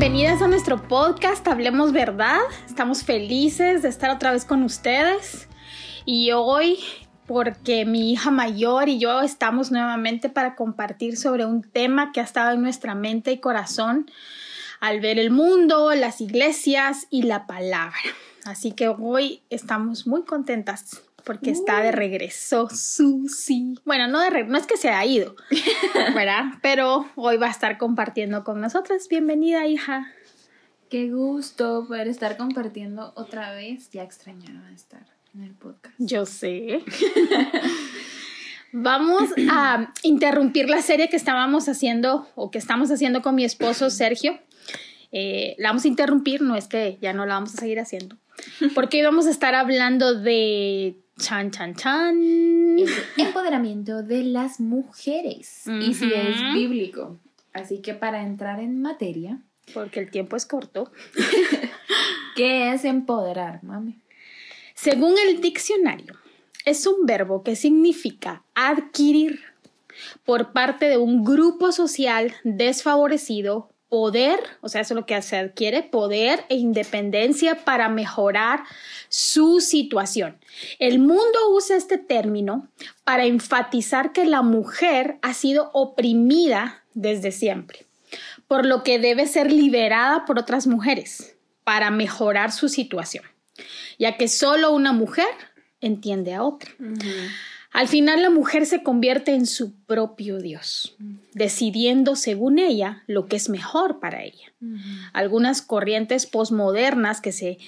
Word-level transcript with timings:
bienvenidas 0.00 0.40
a 0.40 0.48
nuestro 0.48 0.88
podcast 0.88 1.46
Hablemos 1.46 1.92
Verdad. 1.92 2.40
Estamos 2.66 3.04
felices 3.04 3.82
de 3.82 3.90
estar 3.90 4.08
otra 4.08 4.32
vez 4.32 4.46
con 4.46 4.62
ustedes. 4.62 5.46
Y 6.06 6.30
hoy, 6.32 6.78
porque 7.26 7.84
mi 7.84 8.10
hija 8.10 8.30
mayor 8.30 8.88
y 8.88 8.98
yo 8.98 9.20
estamos 9.20 9.70
nuevamente 9.70 10.30
para 10.30 10.56
compartir 10.56 11.18
sobre 11.18 11.44
un 11.44 11.60
tema 11.60 12.12
que 12.12 12.20
ha 12.20 12.22
estado 12.22 12.52
en 12.52 12.62
nuestra 12.62 12.94
mente 12.94 13.30
y 13.32 13.40
corazón 13.40 14.10
al 14.80 15.00
ver 15.00 15.18
el 15.18 15.30
mundo, 15.30 15.94
las 15.94 16.22
iglesias 16.22 17.06
y 17.10 17.24
la 17.24 17.46
palabra. 17.46 18.00
Así 18.46 18.72
que 18.72 18.88
hoy 18.88 19.42
estamos 19.50 20.06
muy 20.06 20.22
contentas 20.24 21.02
porque 21.24 21.50
está 21.50 21.82
de 21.82 21.92
regreso 21.92 22.68
Susi. 22.70 23.74
Bueno, 23.84 24.08
no 24.08 24.20
de 24.20 24.44
no 24.44 24.58
es 24.58 24.66
que 24.66 24.76
se 24.76 24.88
haya 24.88 25.04
ido, 25.04 25.36
¿verdad? 26.14 26.44
Pero 26.62 27.06
hoy 27.16 27.36
va 27.36 27.46
a 27.46 27.50
estar 27.50 27.78
compartiendo 27.78 28.44
con 28.44 28.60
nosotras. 28.60 29.08
Bienvenida, 29.08 29.66
hija. 29.66 30.12
Qué 30.88 31.10
gusto 31.10 31.86
poder 31.86 32.08
estar 32.08 32.36
compartiendo 32.36 33.12
otra 33.16 33.52
vez. 33.52 33.90
Ya 33.90 34.02
extrañaba 34.02 34.70
estar 34.72 35.06
en 35.34 35.42
el 35.42 35.54
podcast. 35.54 35.94
Yo 35.98 36.26
sé. 36.26 36.82
Vamos 38.72 39.30
a 39.50 39.92
interrumpir 40.02 40.68
la 40.68 40.80
serie 40.80 41.08
que 41.08 41.16
estábamos 41.16 41.68
haciendo 41.68 42.28
o 42.36 42.50
que 42.52 42.58
estamos 42.58 42.90
haciendo 42.90 43.20
con 43.20 43.34
mi 43.34 43.44
esposo 43.44 43.90
Sergio. 43.90 44.38
Eh, 45.12 45.56
la 45.58 45.70
vamos 45.70 45.84
a 45.84 45.88
interrumpir, 45.88 46.40
no 46.40 46.54
es 46.54 46.68
que 46.68 46.96
ya 47.00 47.12
no 47.12 47.26
la 47.26 47.34
vamos 47.34 47.54
a 47.54 47.58
seguir 47.58 47.80
haciendo, 47.80 48.16
porque 48.76 48.98
hoy 48.98 49.02
vamos 49.02 49.26
a 49.26 49.30
estar 49.30 49.56
hablando 49.56 50.14
de 50.14 50.96
Chan, 51.20 51.50
chan, 51.50 51.74
chan. 51.74 52.76
empoderamiento 53.16 54.02
de 54.02 54.24
las 54.24 54.58
mujeres. 54.58 55.66
Y 55.66 55.92
si 55.92 56.12
es 56.12 56.54
bíblico. 56.54 57.18
Así 57.52 57.82
que 57.82 57.94
para 57.94 58.22
entrar 58.22 58.58
en 58.58 58.80
materia. 58.80 59.38
Porque 59.74 60.00
el 60.00 60.10
tiempo 60.10 60.36
es 60.36 60.46
corto. 60.46 60.90
¿Qué 62.36 62.72
es 62.72 62.84
empoderar, 62.84 63.62
mami? 63.62 64.00
Según 64.74 65.14
el 65.18 65.40
diccionario, 65.40 66.14
es 66.64 66.86
un 66.86 67.04
verbo 67.04 67.42
que 67.42 67.54
significa 67.54 68.42
adquirir 68.54 69.40
por 70.24 70.52
parte 70.52 70.86
de 70.86 70.96
un 70.96 71.24
grupo 71.24 71.70
social 71.72 72.34
desfavorecido 72.44 73.69
poder, 73.90 74.38
o 74.62 74.68
sea, 74.68 74.80
eso 74.80 74.94
es 74.94 74.96
lo 74.96 75.04
que 75.04 75.20
se 75.20 75.36
adquiere, 75.36 75.82
poder 75.82 76.44
e 76.48 76.54
independencia 76.54 77.64
para 77.64 77.88
mejorar 77.88 78.62
su 79.08 79.60
situación. 79.60 80.38
El 80.78 81.00
mundo 81.00 81.38
usa 81.50 81.76
este 81.76 81.98
término 81.98 82.68
para 83.04 83.26
enfatizar 83.26 84.12
que 84.12 84.24
la 84.24 84.42
mujer 84.42 85.18
ha 85.22 85.34
sido 85.34 85.70
oprimida 85.74 86.84
desde 86.94 87.32
siempre, 87.32 87.84
por 88.46 88.64
lo 88.64 88.84
que 88.84 89.00
debe 89.00 89.26
ser 89.26 89.52
liberada 89.52 90.24
por 90.24 90.38
otras 90.38 90.68
mujeres 90.68 91.36
para 91.64 91.90
mejorar 91.90 92.52
su 92.52 92.68
situación, 92.68 93.24
ya 93.98 94.16
que 94.16 94.28
solo 94.28 94.72
una 94.72 94.92
mujer 94.92 95.28
entiende 95.80 96.34
a 96.34 96.44
otra. 96.44 96.70
Al 97.72 97.86
final 97.86 98.22
la 98.22 98.30
mujer 98.30 98.66
se 98.66 98.82
convierte 98.82 99.32
en 99.32 99.46
su 99.46 99.84
propio 99.84 100.38
Dios, 100.38 100.96
decidiendo 101.32 102.16
según 102.16 102.58
ella 102.58 103.04
lo 103.06 103.26
que 103.26 103.36
es 103.36 103.48
mejor 103.48 104.00
para 104.00 104.24
ella. 104.24 104.52
Algunas 105.12 105.62
corrientes 105.62 106.26
posmodernas 106.26 107.20
que 107.20 107.32
se 107.32 107.58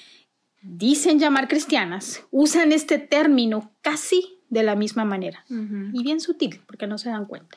dicen 0.61 1.19
llamar 1.19 1.49
cristianas 1.49 2.25
usan 2.31 2.73
este 2.73 2.99
término 2.99 3.73
casi 3.81 4.39
de 4.49 4.63
la 4.63 4.77
misma 4.77 5.05
manera 5.05 5.45
y 5.49 6.03
bien 6.03 6.21
sutil 6.21 6.61
porque 6.67 6.87
no 6.87 6.99
se 6.99 7.09
dan 7.09 7.27
cuenta. 7.27 7.57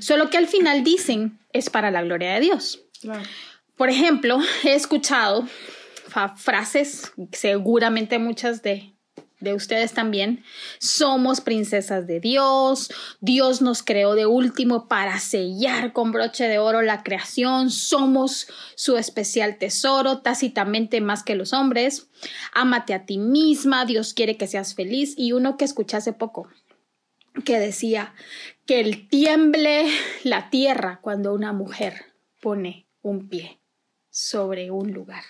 Solo 0.00 0.30
que 0.30 0.38
al 0.38 0.46
final 0.46 0.84
dicen 0.84 1.38
es 1.52 1.70
para 1.70 1.90
la 1.90 2.02
gloria 2.02 2.34
de 2.34 2.40
Dios. 2.40 2.80
Por 3.76 3.90
ejemplo, 3.90 4.38
he 4.64 4.74
escuchado 4.74 5.46
frases, 6.36 7.12
seguramente 7.32 8.18
muchas 8.18 8.62
de 8.62 8.93
de 9.44 9.54
ustedes 9.54 9.92
también, 9.92 10.42
somos 10.78 11.40
princesas 11.40 12.06
de 12.06 12.18
Dios, 12.18 12.90
Dios 13.20 13.62
nos 13.62 13.82
creó 13.82 14.14
de 14.14 14.26
último 14.26 14.88
para 14.88 15.20
sellar 15.20 15.92
con 15.92 16.10
broche 16.10 16.48
de 16.48 16.58
oro 16.58 16.82
la 16.82 17.02
creación, 17.02 17.70
somos 17.70 18.48
su 18.74 18.96
especial 18.96 19.58
tesoro, 19.58 20.18
tácitamente 20.18 21.00
más 21.00 21.22
que 21.22 21.36
los 21.36 21.52
hombres, 21.52 22.08
ámate 22.52 22.94
a 22.94 23.06
ti 23.06 23.18
misma, 23.18 23.84
Dios 23.84 24.14
quiere 24.14 24.36
que 24.36 24.46
seas 24.46 24.74
feliz. 24.74 25.14
Y 25.16 25.32
uno 25.32 25.56
que 25.56 25.64
escuché 25.64 25.96
hace 25.96 26.12
poco 26.12 26.48
que 27.44 27.58
decía 27.58 28.14
que 28.66 28.80
el 28.80 29.08
tiemble 29.08 29.86
la 30.22 30.50
tierra 30.50 31.00
cuando 31.02 31.34
una 31.34 31.52
mujer 31.52 32.14
pone 32.40 32.86
un 33.02 33.28
pie 33.28 33.60
sobre 34.10 34.70
un 34.70 34.92
lugar. 34.92 35.24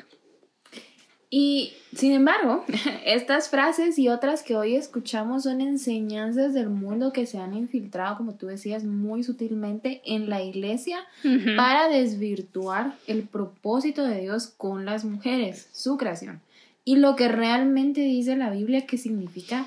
Y 1.36 1.72
sin 1.96 2.12
embargo, 2.12 2.64
estas 3.04 3.48
frases 3.48 3.98
y 3.98 4.08
otras 4.08 4.44
que 4.44 4.54
hoy 4.54 4.76
escuchamos 4.76 5.42
son 5.42 5.60
enseñanzas 5.60 6.54
del 6.54 6.70
mundo 6.70 7.12
que 7.12 7.26
se 7.26 7.38
han 7.38 7.54
infiltrado, 7.54 8.16
como 8.16 8.34
tú 8.34 8.46
decías, 8.46 8.84
muy 8.84 9.24
sutilmente 9.24 10.00
en 10.04 10.30
la 10.30 10.44
iglesia 10.44 10.98
para 11.56 11.88
desvirtuar 11.88 12.94
el 13.08 13.24
propósito 13.24 14.04
de 14.04 14.20
Dios 14.20 14.46
con 14.56 14.84
las 14.84 15.04
mujeres, 15.04 15.68
su 15.72 15.96
creación. 15.96 16.40
Y 16.84 16.98
lo 16.98 17.16
que 17.16 17.26
realmente 17.26 18.02
dice 18.02 18.36
la 18.36 18.50
Biblia 18.50 18.86
que 18.86 18.96
significa 18.96 19.66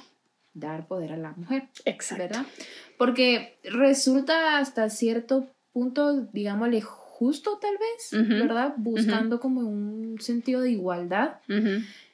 dar 0.54 0.88
poder 0.88 1.12
a 1.12 1.18
la 1.18 1.34
mujer. 1.34 1.64
Exacto. 1.84 2.24
¿Verdad? 2.24 2.46
Porque 2.98 3.58
resulta 3.66 4.58
hasta 4.60 4.90
cierto 4.90 5.48
punto, 5.74 6.22
digámosle, 6.32 6.82
justo 7.18 7.58
tal 7.60 7.76
vez, 7.80 8.28
¿verdad? 8.30 8.76
Buscando 8.78 9.40
como 9.40 9.62
un 9.62 10.18
sentido 10.20 10.62
de 10.62 10.70
igualdad. 10.70 11.38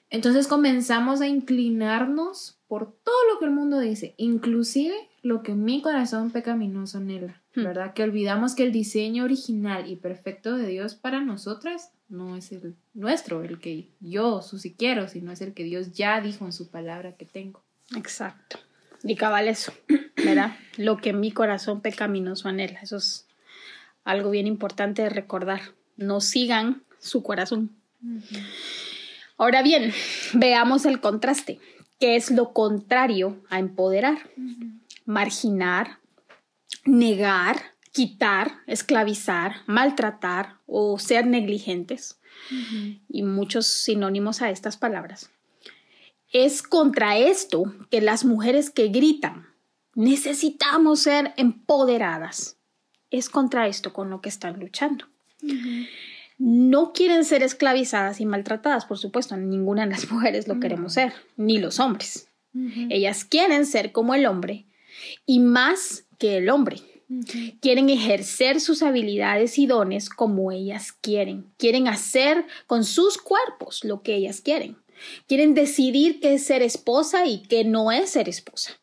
Entonces 0.10 0.48
comenzamos 0.48 1.20
a 1.20 1.28
inclinarnos 1.28 2.58
por 2.70 2.94
todo 3.04 3.16
lo 3.30 3.40
que 3.40 3.46
el 3.46 3.52
mundo 3.52 3.80
dice, 3.80 4.14
inclusive 4.16 4.96
lo 5.22 5.44
que 5.44 5.56
mi 5.56 5.82
corazón 5.82 6.32
pecaminoso 6.32 7.00
anhela, 7.00 7.42
¿verdad? 7.54 7.94
Que 7.94 8.04
olvidamos 8.04 8.56
que 8.56 8.64
el 8.64 8.72
diseño 8.72 9.26
original 9.26 9.90
y 9.90 9.98
perfecto 9.98 10.56
de 10.56 10.68
Dios 10.68 10.96
para 10.96 11.20
nosotras 11.20 11.92
no 12.08 12.38
es 12.38 12.54
el 12.54 12.76
nuestro, 12.94 13.44
el 13.44 13.60
que 13.60 13.90
yo, 14.00 14.42
si 14.42 14.74
quiero, 14.74 15.10
sino 15.10 15.34
es 15.34 15.42
el 15.42 15.54
que 15.54 15.66
Dios 15.66 15.92
ya 15.92 16.22
dijo 16.22 16.46
en 16.46 16.54
su 16.54 16.70
palabra 16.70 17.18
que 17.18 17.26
tengo. 17.26 17.62
Exacto. 17.98 18.58
Y 19.04 19.18
cabal 19.18 19.50
eso, 19.50 19.74
¿verdad? 20.16 20.56
Lo 20.78 20.96
que 20.96 21.12
mi 21.12 21.34
corazón 21.34 21.82
pecaminoso 21.82 22.48
anhela, 22.48 22.80
eso 22.80 22.96
es 22.96 23.28
algo 24.04 24.30
bien 24.30 24.48
importante 24.48 25.02
de 25.02 25.10
recordar. 25.10 25.62
No 25.98 26.22
sigan 26.22 26.84
su 27.00 27.24
corazón. 27.24 27.76
Ahora 29.38 29.62
bien, 29.62 29.94
veamos 30.34 30.86
el 30.86 31.00
contraste. 31.00 31.60
¿Qué 32.00 32.16
es 32.16 32.32
lo 32.32 32.54
contrario 32.54 33.42
a 33.50 33.60
empoderar? 33.60 34.30
Marginar, 35.06 36.00
negar, 36.86 37.62
quitar, 37.92 38.60
esclavizar, 38.68 39.58
maltratar 39.68 40.58
o 40.66 41.00
ser 41.00 41.26
negligentes. 41.28 42.20
Y 43.08 43.24
muchos 43.24 43.68
sinónimos 43.68 44.42
a 44.42 44.50
estas 44.50 44.78
palabras. 44.78 45.30
Es 46.32 46.64
contra 46.64 47.18
esto 47.18 47.64
que 47.92 48.02
las 48.02 48.26
mujeres 48.26 48.72
que 48.72 48.88
gritan, 48.88 49.48
necesitamos 49.94 51.02
ser 51.02 51.34
empoderadas, 51.38 52.58
es 53.14 53.30
contra 53.30 53.68
esto 53.68 53.94
con 53.94 54.10
lo 54.10 54.22
que 54.22 54.30
están 54.30 54.60
luchando. 54.60 55.06
No 56.40 56.94
quieren 56.94 57.24
ser 57.26 57.44
esclavizadas 57.44 58.20
y 58.20 58.26
maltratadas, 58.26 58.86
por 58.86 58.98
supuesto, 58.98 59.38
ninguna 59.38 59.86
de 59.86 59.92
las 59.92 60.10
mujeres 60.12 60.48
lo 60.48 60.60
queremos 60.60 60.94
ser, 60.94 61.14
ni 61.38 61.60
los 61.60 61.80
hombres. 61.80 62.28
Ellas 62.90 63.24
quieren 63.26 63.66
ser 63.66 63.92
como 63.92 64.14
el 64.14 64.26
hombre 64.26 64.66
y 65.26 65.40
más 65.40 66.06
que 66.20 66.38
el 66.38 66.50
hombre. 66.50 66.78
Quieren 67.62 67.90
ejercer 67.90 68.60
sus 68.60 68.82
habilidades 68.82 69.58
y 69.60 69.68
dones 69.68 70.10
como 70.10 70.52
ellas 70.52 70.92
quieren. 70.92 71.46
Quieren 71.58 71.88
hacer 71.88 72.46
con 72.68 72.84
sus 72.84 73.18
cuerpos 73.18 73.84
lo 73.84 74.02
que 74.02 74.16
ellas 74.16 74.42
quieren. 74.42 74.78
Quieren 75.28 75.54
decidir 75.54 76.20
qué 76.20 76.36
es 76.36 76.46
ser 76.46 76.62
esposa 76.62 77.26
y 77.26 77.44
qué 77.44 77.64
no 77.64 77.92
es 77.92 78.12
ser 78.12 78.30
esposa. 78.30 78.80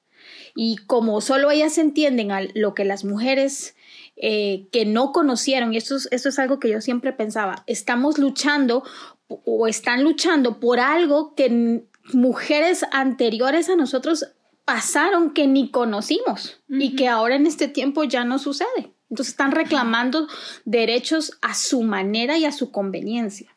Y 0.55 0.77
como 0.87 1.21
solo 1.21 1.51
ellas 1.51 1.79
entienden 1.79 2.33
a 2.33 2.43
lo 2.55 2.75
que 2.75 2.85
las 2.85 3.05
mujeres 3.05 3.75
eh, 4.23 4.67
que 4.71 4.85
no 4.85 5.13
conocieron, 5.13 5.73
y 5.73 5.79
esto 5.79 5.97
es, 5.97 6.09
esto 6.11 6.29
es 6.29 6.39
algo 6.39 6.61
que 6.61 6.69
yo 6.69 6.81
siempre 6.81 7.13
pensaba, 7.13 7.65
estamos 7.67 8.19
luchando 8.19 8.85
o 9.29 9.67
están 9.67 10.05
luchando 10.05 10.61
por 10.61 10.79
algo 10.81 11.35
que 11.35 11.83
mujeres 12.13 12.85
anteriores 12.93 13.69
a 13.69 13.77
nosotros 13.77 14.27
pasaron 14.65 15.31
que 15.31 15.47
ni 15.47 15.71
conocimos 15.71 16.61
y 16.69 16.95
que 16.97 17.09
ahora 17.09 17.37
en 17.37 17.47
este 17.47 17.67
tiempo 17.67 18.05
ya 18.05 18.25
no 18.25 18.39
sucede. 18.39 18.93
Entonces 19.09 19.33
están 19.33 19.53
reclamando 19.53 20.29
derechos 20.65 21.39
a 21.43 21.55
su 21.55 21.83
manera 21.83 22.39
y 22.39 22.45
a 22.45 22.53
su 22.53 22.71
conveniencia. 22.71 23.51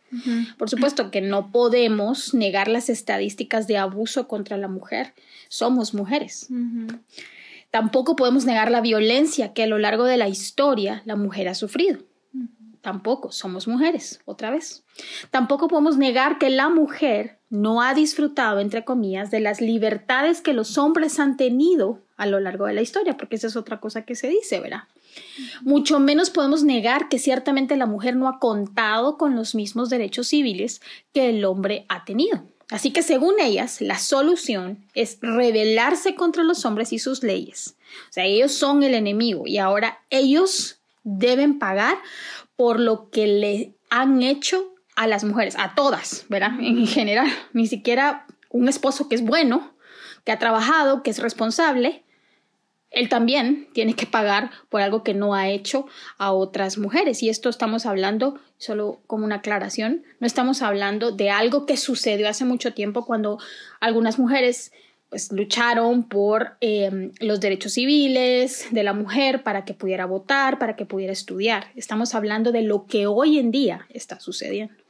Por 0.57 0.69
supuesto 0.69 1.11
que 1.11 1.21
no 1.21 1.51
podemos 1.51 2.33
negar 2.33 2.67
las 2.67 2.89
estadísticas 2.89 3.67
de 3.67 3.77
abuso 3.77 4.27
contra 4.27 4.57
la 4.57 4.67
mujer. 4.67 5.13
Somos 5.49 5.93
mujeres. 5.93 6.47
Tampoco 7.73 8.15
podemos 8.15 8.45
negar 8.45 8.69
la 8.69 8.81
violencia 8.81 9.51
que 9.53 9.63
a 9.63 9.67
lo 9.67 9.79
largo 9.79 10.03
de 10.03 10.15
la 10.15 10.27
historia 10.27 11.01
la 11.05 11.15
mujer 11.15 11.47
ha 11.47 11.55
sufrido. 11.55 12.01
tampoco 12.81 13.31
somos 13.31 13.67
mujeres, 13.67 14.21
otra 14.25 14.51
vez. 14.51 14.83
Tampoco 15.31 15.67
podemos 15.67 15.97
negar 15.97 16.37
que 16.37 16.51
la 16.51 16.69
mujer 16.69 17.39
no 17.49 17.81
ha 17.81 17.95
disfrutado, 17.95 18.59
entre 18.59 18.85
comillas, 18.85 19.31
de 19.31 19.39
las 19.39 19.59
libertades 19.59 20.41
que 20.41 20.53
los 20.53 20.77
hombres 20.77 21.17
han 21.17 21.35
tenido 21.35 22.03
a 22.15 22.27
lo 22.27 22.39
largo 22.39 22.67
de 22.67 22.73
la 22.73 22.83
historia, 22.83 23.17
porque 23.17 23.37
esa 23.37 23.47
es 23.47 23.55
otra 23.55 23.79
cosa 23.79 24.03
que 24.03 24.13
se 24.13 24.27
dice, 24.27 24.59
¿verdad? 24.59 24.83
Mucho 25.61 25.99
menos 25.99 26.29
podemos 26.29 26.63
negar 26.63 27.09
que 27.09 27.17
ciertamente 27.17 27.75
la 27.75 27.87
mujer 27.87 28.15
no 28.15 28.27
ha 28.27 28.37
contado 28.37 29.17
con 29.17 29.35
los 29.35 29.55
mismos 29.55 29.89
derechos 29.89 30.27
civiles 30.27 30.79
que 31.11 31.29
el 31.29 31.43
hombre 31.45 31.87
ha 31.89 32.05
tenido. 32.05 32.43
Así 32.73 32.91
que 32.91 33.03
según 33.03 33.39
ellas, 33.39 33.81
la 33.81 33.99
solución 33.99 34.83
es 34.95 35.19
rebelarse 35.21 36.15
contra 36.15 36.43
los 36.43 36.65
hombres 36.65 36.91
y 36.91 36.97
sus 36.97 37.21
leyes. 37.21 37.75
O 38.09 38.13
sea, 38.13 38.25
ellos 38.25 38.51
son 38.51 38.81
el 38.81 38.95
enemigo 38.95 39.43
y 39.45 39.59
ahora 39.59 39.99
ellos 40.09 40.79
deben 41.03 41.59
pagar 41.59 41.99
por 42.55 42.79
lo 42.79 43.11
que 43.11 43.27
le 43.27 43.73
han 43.91 44.23
hecho 44.23 44.73
a 44.95 45.05
las 45.05 45.23
mujeres, 45.23 45.55
a 45.59 45.75
todas, 45.75 46.25
¿verdad? 46.29 46.59
En 46.59 46.87
general, 46.87 47.27
ni 47.53 47.67
siquiera 47.67 48.25
un 48.49 48.67
esposo 48.67 49.07
que 49.07 49.15
es 49.15 49.23
bueno, 49.23 49.71
que 50.23 50.31
ha 50.31 50.39
trabajado, 50.39 51.03
que 51.03 51.11
es 51.11 51.19
responsable, 51.19 52.03
él 52.93 53.09
también 53.09 53.67
tiene 53.73 53.95
que 53.95 54.05
pagar 54.05 54.51
por 54.69 54.81
algo 54.81 55.03
que 55.03 55.13
no 55.13 55.33
ha 55.33 55.49
hecho 55.49 55.87
a 56.17 56.31
otras 56.31 56.77
mujeres. 56.77 57.23
Y 57.23 57.29
esto 57.29 57.49
estamos 57.49 57.85
hablando, 57.85 58.39
solo 58.57 59.01
como 59.07 59.25
una 59.25 59.37
aclaración, 59.37 60.03
no 60.19 60.27
estamos 60.27 60.61
hablando 60.61 61.11
de 61.11 61.31
algo 61.31 61.65
que 61.65 61.75
sucedió 61.75 62.29
hace 62.29 62.45
mucho 62.45 62.73
tiempo 62.73 63.05
cuando 63.05 63.39
algunas 63.79 64.19
mujeres 64.19 64.71
pues, 65.09 65.31
lucharon 65.31 66.03
por 66.03 66.53
em, 66.61 67.11
los 67.19 67.39
derechos 67.39 67.73
civiles 67.73 68.67
de 68.71 68.83
la 68.83 68.93
mujer 68.93 69.43
para 69.43 69.65
que 69.65 69.73
pudiera 69.73 70.05
votar, 70.05 70.59
para 70.59 70.75
que 70.75 70.85
pudiera 70.85 71.13
estudiar. 71.13 71.67
Estamos 71.75 72.13
hablando 72.13 72.51
de 72.51 72.61
lo 72.61 72.85
que 72.85 73.07
hoy 73.07 73.39
en 73.39 73.49
día 73.49 73.87
está 73.89 74.19
sucediendo. 74.19 74.82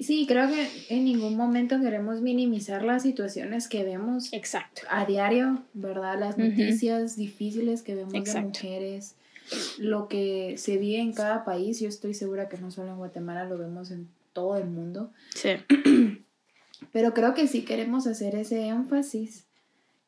Sí, 0.00 0.24
creo 0.26 0.48
que 0.48 0.66
en 0.88 1.04
ningún 1.04 1.36
momento 1.36 1.78
queremos 1.78 2.22
minimizar 2.22 2.82
las 2.82 3.02
situaciones 3.02 3.68
que 3.68 3.84
vemos 3.84 4.32
Exacto. 4.32 4.82
a 4.88 5.04
diario, 5.04 5.62
¿verdad? 5.74 6.18
Las 6.18 6.38
noticias 6.38 7.16
difíciles 7.16 7.82
que 7.82 7.94
vemos 7.94 8.12
de 8.12 8.40
mujeres, 8.40 9.14
lo 9.78 10.08
que 10.08 10.54
se 10.56 10.78
vive 10.78 11.00
en 11.00 11.12
cada 11.12 11.44
país. 11.44 11.80
Yo 11.80 11.88
estoy 11.88 12.14
segura 12.14 12.48
que 12.48 12.56
no 12.56 12.70
solo 12.70 12.92
en 12.92 12.96
Guatemala, 12.96 13.44
lo 13.44 13.58
vemos 13.58 13.90
en 13.90 14.08
todo 14.32 14.56
el 14.56 14.66
mundo. 14.68 15.12
Sí. 15.34 15.50
Pero 16.92 17.12
creo 17.12 17.34
que 17.34 17.46
sí 17.46 17.62
queremos 17.66 18.06
hacer 18.06 18.34
ese 18.36 18.68
énfasis 18.68 19.44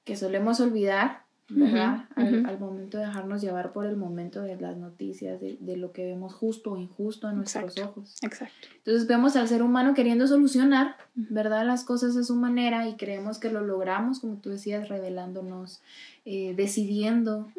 que 0.04 0.16
solemos 0.16 0.58
olvidar 0.60 1.24
¿verdad? 1.48 2.06
al, 2.16 2.58
momento 2.58 2.98
de 2.98 3.06
dejarnos 3.06 3.42
llevar 3.42 3.72
por 3.72 3.86
el 3.86 3.96
momento 3.96 4.42
de 4.42 4.56
las 4.56 4.76
noticias, 4.76 5.40
de, 5.40 5.76
lo 5.76 5.92
que 5.92 6.04
vemos 6.04 6.32
justo 6.32 6.72
o 6.72 6.76
injusto 6.78 7.28
a 7.28 7.32
nuestros 7.32 7.78
ojos. 7.78 8.16
Exacto. 8.22 8.68
Entonces 8.78 9.06
vemos 9.06 9.36
al 9.36 9.48
ser 9.48 9.62
humano 9.62 9.94
queriendo 9.94 10.26
solucionar, 10.26 10.96
¿verdad? 11.14 11.66
Las 11.66 11.84
cosas 11.84 12.16
a 12.16 12.24
su 12.24 12.36
manera 12.36 12.88
y 12.88 12.94
creemos 12.94 13.38
que 13.38 13.50
lo 13.50 13.62
logramos, 13.62 14.20
como 14.20 14.36
tú 14.36 14.50
decías, 14.50 14.88
revelándonos, 14.88 15.82
eh, 16.24 16.54
decidiendo 16.56 17.50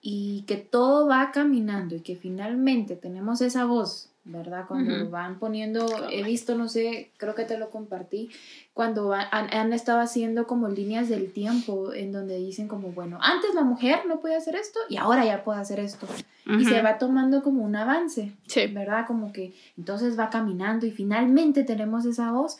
y 0.00 0.44
que 0.46 0.56
todo 0.56 1.08
va 1.08 1.30
caminando 1.32 1.96
y 1.96 2.00
que 2.00 2.16
finalmente 2.16 2.96
tenemos 2.96 3.40
esa 3.40 3.64
voz 3.64 4.11
¿verdad? 4.24 4.66
Cuando 4.68 5.10
van 5.10 5.40
poniendo, 5.40 5.86
he 6.10 6.22
visto, 6.22 6.54
no 6.54 6.68
sé, 6.68 7.10
creo 7.16 7.34
que 7.34 7.44
te 7.44 7.58
lo 7.58 7.70
compartí, 7.70 8.30
cuando 8.72 9.12
han, 9.12 9.72
estado 9.72 10.00
haciendo 10.00 10.46
como 10.46 10.68
líneas 10.68 11.08
del 11.08 11.32
tiempo 11.32 11.92
en 11.92 12.12
donde 12.12 12.36
dicen 12.38 12.68
como, 12.68 12.92
bueno, 12.92 13.18
antes 13.20 13.54
la 13.54 13.64
mujer 13.64 14.06
no 14.06 14.20
podía 14.20 14.36
hacer 14.36 14.54
esto 14.54 14.78
y 14.88 14.96
ahora 14.96 15.24
ya 15.24 15.42
puede 15.42 15.60
hacer 15.60 15.80
esto. 15.80 16.06
Y 16.46 16.64
se 16.64 16.82
va 16.82 16.98
tomando 16.98 17.42
como 17.42 17.64
un 17.64 17.74
avance, 17.76 18.32
¿verdad? 18.72 19.06
Como 19.06 19.32
que 19.32 19.54
entonces 19.76 20.18
va 20.18 20.30
caminando 20.30 20.86
y 20.86 20.90
finalmente 20.90 21.64
tenemos 21.64 22.04
esa 22.04 22.30
voz, 22.32 22.58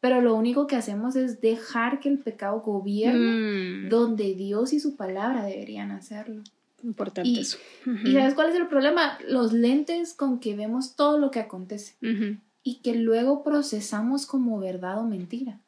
pero 0.00 0.20
lo 0.20 0.34
único 0.34 0.66
que 0.66 0.76
hacemos 0.76 1.16
es 1.16 1.40
dejar 1.40 2.00
que 2.00 2.08
el 2.08 2.18
pecado 2.18 2.60
gobierne 2.60 3.86
mm. 3.86 3.88
donde 3.88 4.34
Dios 4.34 4.72
y 4.72 4.80
su 4.80 4.96
palabra 4.96 5.44
deberían 5.44 5.92
hacerlo. 5.92 6.42
Importante 6.84 7.30
y, 7.30 7.40
eso. 7.40 7.58
¿Y 8.04 8.12
sabes 8.12 8.34
cuál 8.34 8.50
es 8.50 8.56
el 8.56 8.68
problema? 8.68 9.18
Los 9.26 9.52
lentes 9.52 10.12
con 10.12 10.38
que 10.38 10.54
vemos 10.54 10.96
todo 10.96 11.18
lo 11.18 11.30
que 11.30 11.40
acontece 11.40 11.96
y 12.62 12.76
que 12.82 12.94
luego 12.94 13.42
procesamos 13.42 14.26
como 14.26 14.60
verdad 14.60 14.98
o 14.98 15.04
mentira. 15.04 15.60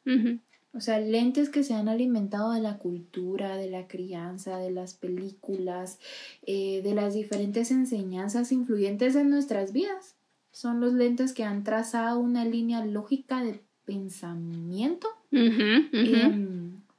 O 0.73 0.79
sea, 0.79 0.99
lentes 0.99 1.49
que 1.49 1.63
se 1.63 1.73
han 1.73 1.89
alimentado 1.89 2.51
de 2.51 2.61
la 2.61 2.77
cultura, 2.77 3.57
de 3.57 3.69
la 3.69 3.87
crianza, 3.87 4.57
de 4.57 4.69
las 4.69 4.93
películas, 4.93 5.99
eh, 6.45 6.81
de 6.83 6.93
las 6.93 7.15
diferentes 7.15 7.71
enseñanzas 7.71 8.51
influyentes 8.51 9.15
en 9.15 9.31
nuestras 9.31 9.73
vidas. 9.73 10.17
Son 10.51 10.79
los 10.79 10.93
lentes 10.93 11.33
que 11.33 11.43
han 11.43 11.63
trazado 11.63 12.19
una 12.19 12.45
línea 12.45 12.85
lógica 12.85 13.43
de 13.43 13.63
pensamiento 13.85 15.07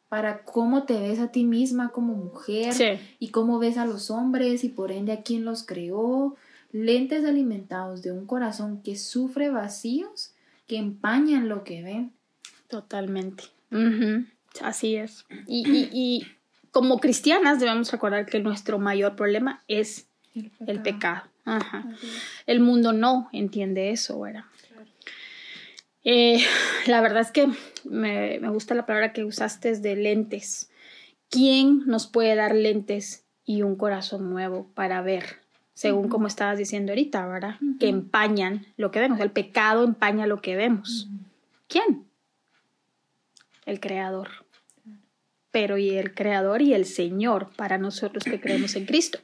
para 0.09 0.45
cómo 0.45 0.85
te 0.85 0.99
ves 0.99 1.19
a 1.19 1.31
ti 1.31 1.45
misma 1.45 1.91
como 1.91 2.15
mujer 2.15 3.01
y 3.19 3.29
cómo 3.29 3.59
ves 3.59 3.77
a 3.77 3.87
los 3.87 4.11
hombres 4.11 4.65
y 4.65 4.69
por 4.69 4.91
ende 4.91 5.13
a 5.13 5.23
quién 5.23 5.45
los 5.45 5.65
creó. 5.65 6.37
Lentes 6.73 7.25
alimentados 7.25 8.03
de 8.03 8.13
un 8.13 8.27
corazón 8.27 8.83
que 8.83 8.97
sufre 8.97 9.51
vacíos 9.51 10.33
que 10.67 10.77
empañan 10.77 11.49
lo 11.49 11.65
que 11.65 11.83
ven. 11.83 12.13
Totalmente. 12.69 13.45
Así 14.63 14.97
es. 14.97 15.25
Y, 15.47 15.89
y, 15.93 16.27
como 16.71 17.01
cristianas 17.01 17.59
debemos 17.59 17.91
recordar 17.91 18.27
que 18.27 18.41
nuestro 18.41 18.79
mayor 18.79 19.17
problema 19.17 19.63
es 19.69 20.07
el 20.67 20.83
pecado. 20.83 21.23
El 22.47 22.61
mundo 22.61 22.93
no 22.93 23.31
entiende 23.33 23.91
eso, 23.91 24.21
¿verdad? 24.21 24.45
Eh, 26.05 26.43
la 26.87 27.00
verdad 27.00 27.23
es 27.23 27.33
que 27.33 27.49
me, 27.85 28.39
gusta 28.49 28.75
la 28.75 28.87
palabra 28.87 29.12
que 29.12 29.25
usaste 29.25 29.77
de 29.77 29.97
lentes. 29.97 30.71
¿Quién 31.31 31.83
nos 31.87 32.06
puede 32.06 32.35
dar 32.35 32.55
lentes 32.55 33.25
y 33.45 33.62
un 33.62 33.77
corazón 33.77 34.31
nuevo 34.31 34.71
para 34.75 35.03
ver? 35.03 35.41
Según 35.75 36.09
como 36.09 36.27
estabas 36.27 36.59
diciendo 36.59 36.91
ahorita, 36.93 37.27
¿verdad? 37.29 37.56
Que 37.79 37.89
empañan 37.89 38.67
lo 38.77 38.91
que 38.91 38.99
vemos. 38.99 39.21
El 39.21 39.31
pecado 39.31 39.85
empaña 39.85 40.27
lo 40.27 40.43
que 40.43 40.56
vemos. 40.56 41.09
¿Quién? 41.69 42.06
El 43.65 43.79
Creador. 43.79 44.29
Pero 45.53 45.79
y 45.79 45.91
el 45.91 46.15
Creador 46.15 46.62
y 46.62 46.75
el 46.75 46.85
Señor 46.85 47.50
para 47.55 47.79
nosotros 47.79 48.25
que 48.25 48.41
creemos 48.41 48.75
en 48.75 48.87
Cristo. 48.87 49.21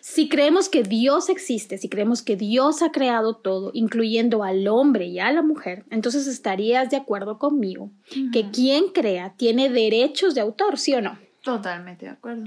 Si 0.00 0.28
creemos 0.28 0.68
que 0.68 0.82
Dios 0.82 1.28
existe, 1.28 1.76
si 1.78 1.88
creemos 1.88 2.22
que 2.22 2.36
Dios 2.36 2.82
ha 2.82 2.90
creado 2.90 3.36
todo, 3.36 3.70
incluyendo 3.74 4.42
al 4.42 4.66
hombre 4.68 5.06
y 5.06 5.18
a 5.18 5.30
la 5.30 5.42
mujer, 5.42 5.84
entonces 5.90 6.26
estarías 6.26 6.90
de 6.90 6.96
acuerdo 6.96 7.38
conmigo 7.38 7.90
que 8.32 8.50
quien 8.50 8.88
crea 8.88 9.34
tiene 9.36 9.68
derechos 9.68 10.34
de 10.34 10.40
autor, 10.40 10.78
¿sí 10.78 10.94
o 10.94 11.02
no? 11.02 11.18
Totalmente 11.42 12.06
de 12.06 12.12
acuerdo. 12.12 12.44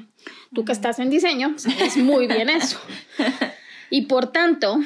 Tú 0.54 0.66
que 0.66 0.72
estás 0.72 1.00
en 1.00 1.10
diseño, 1.10 1.54
sabes 1.58 1.98
muy 1.98 2.28
bien 2.28 2.50
eso. 2.50 2.80
Y 3.90 4.04
por 4.04 4.32
tanto, 4.32 4.80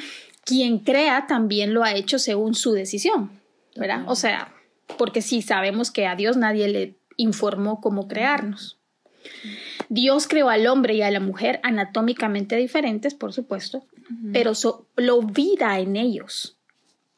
quien 0.44 0.78
crea 0.78 1.26
también 1.26 1.74
lo 1.74 1.84
ha 1.84 1.94
hecho 1.94 2.18
según 2.18 2.54
su 2.54 2.72
decisión, 2.72 3.30
¿verdad? 3.76 4.04
O 4.06 4.14
sea, 4.14 4.54
porque 4.96 5.22
sí 5.22 5.42
sabemos 5.42 5.90
que 5.90 6.06
a 6.06 6.16
Dios 6.16 6.36
nadie 6.36 6.68
le 6.68 6.98
informó 7.16 7.80
cómo 7.80 8.08
crearnos. 8.08 8.78
Dios 9.88 10.28
creó 10.28 10.50
al 10.50 10.66
hombre 10.66 10.94
y 10.94 11.02
a 11.02 11.10
la 11.10 11.20
mujer 11.20 11.60
anatómicamente 11.62 12.56
diferentes, 12.56 13.14
por 13.14 13.32
supuesto, 13.32 13.84
pero 14.32 14.52
lo 14.96 15.22
vida 15.22 15.78
en 15.78 15.96
ellos. 15.96 16.54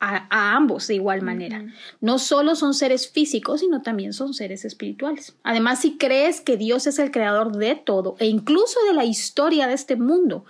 A, 0.03 0.55
ambos 0.57 0.87
de 0.87 0.95
igual 0.95 1.21
manera. 1.21 1.63
No 2.01 2.19
solo 2.19 2.55
son 2.55 2.73
seres 2.73 3.11
físicos, 3.11 3.61
sino 3.61 3.83
también 3.83 4.15
son 4.15 4.33
seres 4.33 4.65
espirituales. 4.65 5.37
Además, 5.43 5.83
si 5.83 5.99
crees 5.99 6.41
que 6.41 6.57
Dios 6.57 6.87
es 6.87 6.99
el 6.99 7.11
creador 7.11 7.55
de 7.55 7.75
todo 7.75 8.17
e 8.19 8.27
incluso 8.27 8.79
de 8.87 8.95
la 8.95 9.05
historia 9.05 9.67
de 9.67 9.75
este 9.75 9.97
mundo, 9.97 10.47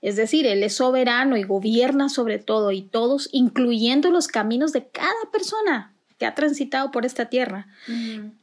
es 0.00 0.16
decir, 0.16 0.46
Él 0.46 0.62
es 0.62 0.76
soberano 0.76 1.36
y 1.38 1.44
gobierna 1.44 2.10
sobre 2.10 2.38
todo 2.38 2.70
y 2.70 2.82
todos, 2.82 3.28
incluyendo 3.32 4.10
los 4.10 4.28
caminos 4.28 4.72
de 4.72 4.86
cada 4.86 5.30
persona, 5.32 5.93
que 6.24 6.28
ha 6.28 6.34
transitado 6.34 6.90
por 6.90 7.04
esta 7.04 7.26
tierra. 7.26 7.66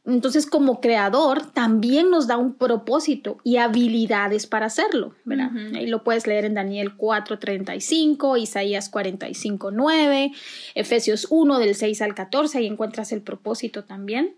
Entonces, 0.06 0.46
como 0.46 0.82
creador, 0.82 1.52
también 1.52 2.12
nos 2.12 2.28
da 2.28 2.38
un 2.38 2.54
propósito 2.54 3.40
y 3.44 3.58
habilidades 3.58 4.46
para 4.46 4.68
hacerlo, 4.68 5.16
¿verdad? 5.26 5.50
Ahí 5.74 5.88
lo 5.88 6.04
puedes 6.04 6.28
leer 6.28 6.46
en 6.46 6.54
Daniel 6.54 6.96
4:35, 6.96 8.38
Isaías 8.40 8.92
45:9, 8.92 10.32
Efesios 10.76 11.26
1 11.32 11.58
del 11.58 11.74
6 11.74 12.04
al 12.04 12.14
14, 12.14 12.60
ahí 12.60 12.68
encuentras 12.68 13.12
el 13.12 13.22
propósito 13.22 13.84
también. 13.84 14.36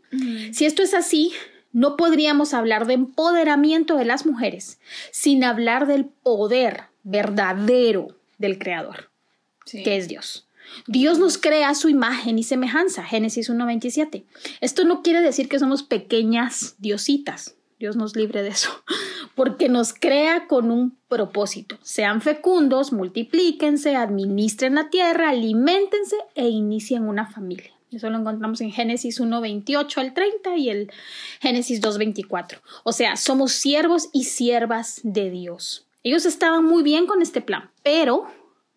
Si 0.54 0.64
esto 0.64 0.82
es 0.82 0.94
así, 0.94 1.34
no 1.74 1.98
podríamos 1.98 2.54
hablar 2.54 2.88
de 2.88 2.94
empoderamiento 2.94 3.98
de 3.98 4.06
las 4.06 4.26
mujeres 4.26 4.80
sin 5.12 5.44
hablar 5.44 5.86
del 5.86 6.06
poder 6.06 6.84
verdadero 7.04 8.16
del 8.38 8.58
creador, 8.58 9.10
que 9.66 9.98
es 9.98 10.08
Dios. 10.08 10.48
Dios 10.88 11.20
nos 11.20 11.38
crea 11.38 11.70
a 11.70 11.76
su 11.76 11.90
imagen 11.90 12.40
y 12.40 12.44
semejanza, 12.44 13.04
Génesis 13.04 13.50
1.27. 13.50 14.24
Esto 14.62 14.84
no 14.84 15.02
quiere 15.02 15.22
decir 15.22 15.50
que 15.50 15.60
somos 15.60 15.84
pequeñas 15.84 16.76
diositas. 16.80 17.56
Dios 17.80 17.96
nos 17.96 18.16
libre 18.16 18.44
de 18.44 18.50
eso, 18.50 18.70
porque 19.36 19.68
nos 19.68 19.94
crea 19.94 20.48
con 20.48 20.72
un 20.72 20.98
propósito. 21.10 21.78
Sean 21.82 22.22
fecundos, 22.22 22.94
multiplíquense, 22.94 23.96
administren 23.96 24.76
la 24.76 24.90
tierra, 24.90 25.30
alimentense 25.30 26.16
e 26.36 26.48
inicien 26.48 27.04
una 27.04 27.28
familia. 27.28 27.74
Eso 27.92 28.10
lo 28.10 28.18
encontramos 28.18 28.62
en 28.62 28.72
Génesis 28.72 29.20
1, 29.20 29.42
28 29.42 30.00
al 30.00 30.14
30 30.14 30.58
y 30.58 30.70
el 30.70 30.92
Génesis 31.42 31.80
2, 31.82 31.98
24. 31.98 32.60
O 32.84 32.92
sea, 32.92 33.16
somos 33.18 33.52
siervos 33.52 34.10
y 34.14 34.24
siervas 34.24 35.02
de 35.04 35.30
Dios. 35.30 35.86
Ellos 36.04 36.26
estaban 36.26 36.66
muy 36.66 36.84
bien 36.84 37.06
con 37.06 37.22
este 37.22 37.42
plan, 37.42 37.70
pero 37.84 38.28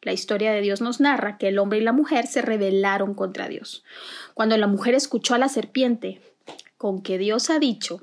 la 0.03 0.13
historia 0.13 0.53
de 0.53 0.61
Dios 0.61 0.81
nos 0.81 1.01
narra 1.01 1.39
que 1.39 1.49
el 1.49 1.59
hombre 1.59 1.79
y 1.79 1.83
la 1.83 1.93
mujer 1.93 2.27
se 2.27 2.43
rebelaron 2.43 3.15
contra 3.15 3.49
Dios. 3.49 3.85
Cuando 4.35 4.57
la 4.57 4.67
mujer 4.67 4.95
escuchó 4.95 5.35
a 5.35 5.39
la 5.39 5.49
serpiente 5.49 6.21
con 6.77 7.03
que 7.03 7.19
Dios 7.19 7.51
ha 7.51 7.59
dicho, 7.59 8.03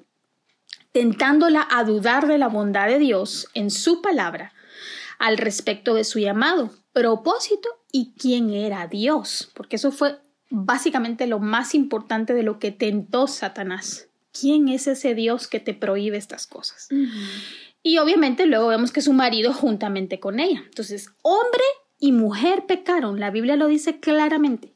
tentándola 0.91 1.67
a 1.69 1.83
dudar 1.83 2.27
de 2.27 2.37
la 2.37 2.47
bondad 2.47 2.87
de 2.87 2.99
Dios 2.99 3.47
en 3.53 3.71
su 3.71 4.01
palabra 4.01 4.53
al 5.19 5.37
respecto 5.37 5.93
de 5.93 6.03
su 6.03 6.19
llamado, 6.19 6.71
propósito 6.91 7.69
y 7.91 8.13
quién 8.17 8.51
era 8.51 8.87
Dios, 8.87 9.51
porque 9.53 9.77
eso 9.77 9.91
fue 9.91 10.19
básicamente 10.49 11.25
lo 11.27 11.39
más 11.39 11.73
importante 11.73 12.33
de 12.33 12.43
lo 12.43 12.59
que 12.59 12.71
tentó 12.71 13.27
Satanás. 13.27 14.07
¿Quién 14.37 14.67
es 14.67 14.87
ese 14.87 15.15
Dios 15.15 15.47
que 15.47 15.59
te 15.59 15.73
prohíbe 15.73 16.17
estas 16.17 16.47
cosas? 16.47 16.89
Y 17.81 17.97
obviamente 17.97 18.45
luego 18.45 18.67
vemos 18.67 18.91
que 18.91 19.01
su 19.01 19.13
marido 19.13 19.53
juntamente 19.53 20.19
con 20.19 20.39
ella. 20.39 20.61
Entonces, 20.65 21.09
hombre 21.21 21.63
y 22.03 22.11
mujer 22.11 22.65
pecaron, 22.65 23.21
la 23.21 23.31
Biblia 23.31 23.55
lo 23.55 23.67
dice 23.67 24.01
claramente. 24.01 24.73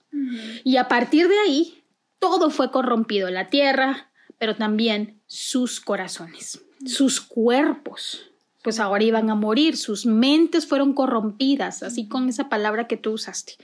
Y 0.64 0.78
a 0.78 0.88
partir 0.88 1.28
de 1.28 1.38
ahí, 1.40 1.84
todo 2.20 2.50
fue 2.50 2.72
corrompido, 2.72 3.30
la 3.30 3.50
tierra, 3.50 4.10
pero 4.38 4.56
también 4.56 5.20
sus 5.26 5.82
corazones, 5.82 6.64
sus 6.86 7.20
cuerpos, 7.20 8.32
pues 8.64 8.80
ahora 8.80 9.04
iban 9.04 9.30
a 9.30 9.36
morir, 9.36 9.76
sus 9.76 10.06
mentes 10.06 10.68
fueron 10.68 10.94
corrompidas, 10.94 11.84
así 11.84 12.08
con 12.08 12.30
esa 12.30 12.48
palabra 12.48 12.88
que 12.88 12.96
tú 12.96 13.12
usaste 13.12 13.56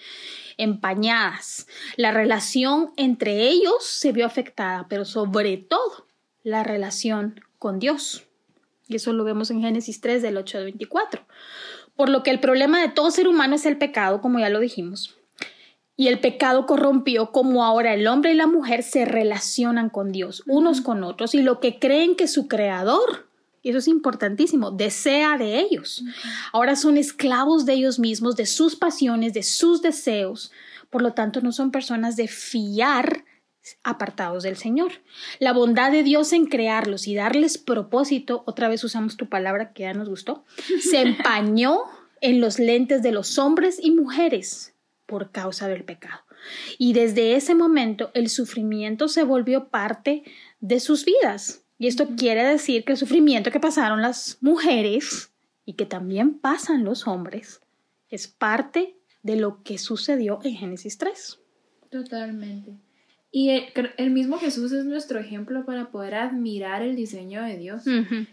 empañadas. 0.58 1.66
La 1.96 2.12
relación 2.12 2.92
entre 2.98 3.48
ellos 3.48 3.86
se 3.86 4.12
vio 4.12 4.26
afectada, 4.26 4.88
pero 4.90 5.06
sobre 5.06 5.56
todo 5.56 6.06
la 6.44 6.64
relación 6.64 7.40
con 7.60 7.80
Dios. 7.80 8.26
Y 8.90 8.98
eso 8.98 9.14
lo 9.14 9.24
vemos 9.24 9.50
en 9.52 9.62
Génesis 9.62 10.02
3 10.02 10.22
del 10.22 10.36
8 10.36 10.58
al 10.58 10.64
24. 10.66 11.26
Por 12.04 12.10
lo 12.10 12.22
que 12.22 12.32
el 12.32 12.42
problema 12.42 12.82
de 12.82 12.90
todo 12.90 13.12
ser 13.12 13.30
humano 13.30 13.56
es 13.56 13.66
el 13.66 13.78
pecado, 13.78 14.20
como 14.20 14.38
ya 14.38 14.50
lo 14.50 14.60
dijimos. 14.60 15.16
Y 15.96 16.10
el 16.10 16.20
pecado 16.20 16.66
corrompió 16.66 17.32
como 17.32 17.64
ahora 17.64 17.94
el 17.94 18.08
hombre 18.08 18.34
y 18.34 18.36
la 18.36 18.46
mujer 18.46 18.84
se 18.84 19.06
relacionan 19.06 19.90
con 19.90 20.12
Dios, 20.12 20.44
unos 20.46 20.82
con 20.82 21.06
otros, 21.06 21.34
y 21.34 21.42
lo 21.42 21.62
que 21.62 21.80
creen 21.80 22.18
que 22.18 22.28
su 22.28 22.50
creador 22.50 23.30
y 23.62 23.70
eso 23.70 23.80
es 23.80 23.88
importantísimo, 23.88 24.72
desea 24.72 25.38
de 25.38 25.62
ellos. 25.62 26.04
Ahora 26.52 26.76
son 26.76 26.98
esclavos 26.98 27.66
de 27.66 27.76
ellos 27.76 28.00
mismos, 28.00 28.36
de 28.36 28.48
sus 28.48 28.76
pasiones, 28.76 29.34
de 29.34 29.44
sus 29.44 29.82
deseos. 29.82 30.52
Por 30.90 31.04
lo 31.04 31.14
tanto, 31.14 31.40
no 31.40 31.54
son 31.54 31.72
personas 31.72 32.18
de 32.18 32.28
fiar 32.28 33.24
apartados 33.84 34.44
del 34.44 34.58
Señor. 34.58 34.92
La 35.40 35.54
bondad 35.54 35.92
de 35.92 36.04
Dios 36.04 36.34
en 36.34 36.46
crearlos 36.46 37.08
y 37.08 37.16
darles 37.16 37.58
propósito, 37.58 38.44
otra 38.46 38.68
vez 38.68 38.84
usamos 38.84 39.18
tu 39.18 39.30
palabra 39.30 39.74
que 39.74 39.84
ya 39.84 39.94
nos 39.94 40.10
gustó, 40.10 40.44
se 40.82 41.02
empañó 41.02 41.82
en 42.22 42.40
los 42.40 42.60
lentes 42.60 43.02
de 43.04 43.12
los 43.12 43.38
hombres 43.38 43.80
y 43.82 43.92
mujeres 43.92 44.74
por 45.06 45.32
causa 45.32 45.68
del 45.68 45.84
pecado. 45.84 46.22
Y 46.78 46.94
desde 46.94 47.36
ese 47.36 47.56
momento 47.56 48.12
el 48.14 48.30
sufrimiento 48.30 49.08
se 49.08 49.24
volvió 49.24 49.70
parte 49.70 50.24
de 50.60 50.80
sus 50.80 51.06
vidas. 51.06 51.64
Y 51.78 51.88
esto 51.88 52.10
quiere 52.18 52.44
decir 52.44 52.86
que 52.86 52.94
el 52.94 52.98
sufrimiento 52.98 53.52
que 53.52 53.60
pasaron 53.60 54.02
las 54.02 54.38
mujeres 54.42 55.32
y 55.66 55.74
que 55.74 55.86
también 55.86 56.40
pasan 56.40 56.84
los 56.84 57.08
hombres 57.08 57.62
es 58.10 58.28
parte 58.28 58.98
de 59.22 59.38
lo 59.38 59.64
que 59.64 59.78
sucedió 59.78 60.40
en 60.44 60.56
Génesis 60.56 60.98
3. 60.98 61.40
Totalmente. 61.90 62.78
Y 63.36 63.50
el, 63.98 64.12
mismo 64.12 64.38
Jesús 64.38 64.72
es 64.72 64.86
nuestro 64.86 65.20
ejemplo 65.20 65.66
para 65.66 65.90
poder 65.90 66.14
admirar 66.14 66.84
el 66.84 66.96
diseño 66.96 67.42
de 67.42 67.58
Dios. 67.58 67.84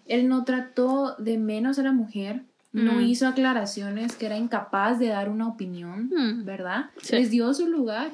Él 0.07 0.29
no 0.29 0.45
trató 0.45 1.17
de 1.17 1.39
menos 1.39 1.79
a 1.79 1.83
la 1.83 1.93
mujer, 1.93 2.43
no 2.73 2.97
mm. 2.97 3.01
hizo 3.01 3.27
aclaraciones 3.27 4.15
que 4.15 4.27
era 4.27 4.37
incapaz 4.37 4.99
de 4.99 5.07
dar 5.07 5.31
una 5.31 5.49
opinión, 5.49 6.11
mm. 6.15 6.45
¿verdad? 6.45 6.91
Les 7.11 7.31
dio 7.31 7.53
su 7.55 7.67
lugar 7.67 8.13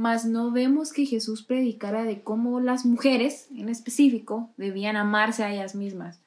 mas 0.00 0.24
no 0.24 0.50
vemos 0.50 0.94
que 0.94 1.04
Jesús 1.04 1.42
predicara 1.42 2.04
de 2.04 2.22
cómo 2.22 2.58
las 2.60 2.86
mujeres, 2.86 3.48
en 3.54 3.68
específico, 3.68 4.48
debían 4.56 4.96
amarse 4.96 5.44
a 5.44 5.52
ellas 5.52 5.74
mismas, 5.74 6.20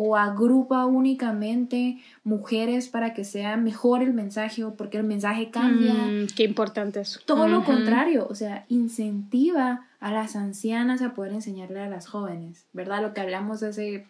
o 0.00 0.14
agrupa 0.16 0.86
únicamente 0.86 1.98
mujeres 2.22 2.86
para 2.86 3.14
que 3.14 3.24
sea 3.24 3.56
mejor 3.56 4.00
el 4.00 4.14
mensaje 4.14 4.62
o 4.62 4.76
porque 4.76 4.96
el 4.96 5.02
mensaje 5.02 5.50
cambia. 5.50 5.92
Mm, 5.92 6.28
qué 6.36 6.44
importante 6.44 7.00
eso. 7.00 7.18
Todo 7.26 7.48
lo 7.48 7.64
contrario, 7.64 8.28
o 8.30 8.34
sea, 8.36 8.64
incentiva 8.68 9.88
a 9.98 10.12
las 10.12 10.36
ancianas 10.36 11.02
a 11.02 11.14
poder 11.14 11.32
enseñarle 11.32 11.80
a 11.80 11.88
las 11.88 12.06
jóvenes, 12.06 12.68
¿verdad? 12.72 13.02
Lo 13.02 13.12
que 13.12 13.22
hablamos 13.22 13.64
hace 13.64 14.06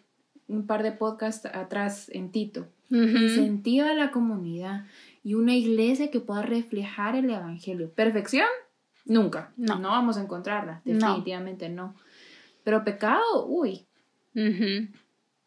un 0.47 0.67
par 0.67 0.83
de 0.83 0.91
podcasts 0.91 1.47
atrás 1.51 2.11
en 2.13 2.29
Tito. 2.31 2.67
Incentiva 2.91 3.89
a 3.89 3.95
la 3.95 4.11
comunidad 4.11 4.85
y 5.23 5.33
una 5.33 5.55
iglesia 5.55 6.11
que 6.11 6.19
pueda 6.19 6.43
reflejar 6.43 7.15
el 7.15 7.31
Evangelio. 7.31 7.89
Perfección, 7.95 8.47
Nunca. 9.05 9.53
No. 9.57 9.79
No 9.79 9.89
vamos 9.89 10.17
a 10.17 10.21
encontrarla. 10.21 10.83
Definitivamente 10.85 11.67
no. 11.67 11.95
Pero 12.63 12.83
pecado, 12.83 13.47
uy. 13.47 13.87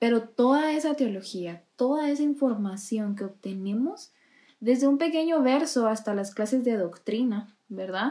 Pero 0.02 0.22
toda 0.22 0.72
esa 0.72 0.94
teología, 0.94 1.62
toda 1.76 2.10
esa 2.10 2.24
información 2.24 3.14
que 3.14 3.22
obtenemos, 3.22 4.10
desde 4.58 4.88
un 4.88 4.98
pequeño 4.98 5.40
verso 5.44 5.86
hasta 5.86 6.12
las 6.12 6.34
clases 6.34 6.64
de 6.64 6.76
doctrina, 6.76 7.54
¿verdad? 7.68 8.10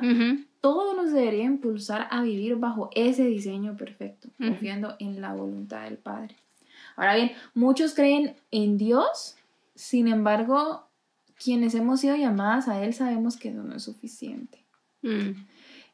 Todo 0.61 0.95
nos 0.95 1.11
debería 1.11 1.43
impulsar 1.43 2.07
a 2.09 2.21
vivir 2.21 2.55
bajo 2.55 2.91
ese 2.95 3.25
diseño 3.25 3.75
perfecto, 3.75 4.29
confiando 4.37 4.95
en 4.99 5.19
la 5.19 5.33
voluntad 5.33 5.83
del 5.83 5.97
Padre. 5.97 6.37
Ahora 6.95 7.15
bien, 7.15 7.33
muchos 7.55 7.93
creen 7.93 8.37
en 8.51 8.77
Dios, 8.77 9.35
sin 9.75 10.07
embargo, 10.07 10.87
quienes 11.43 11.75
hemos 11.75 11.99
sido 11.99 12.15
llamadas 12.15 12.69
a 12.69 12.81
Él 12.85 12.93
sabemos 12.93 13.35
que 13.35 13.49
eso 13.49 13.63
no 13.63 13.75
es 13.75 13.83
suficiente. 13.83 14.63
Mm. 15.01 15.31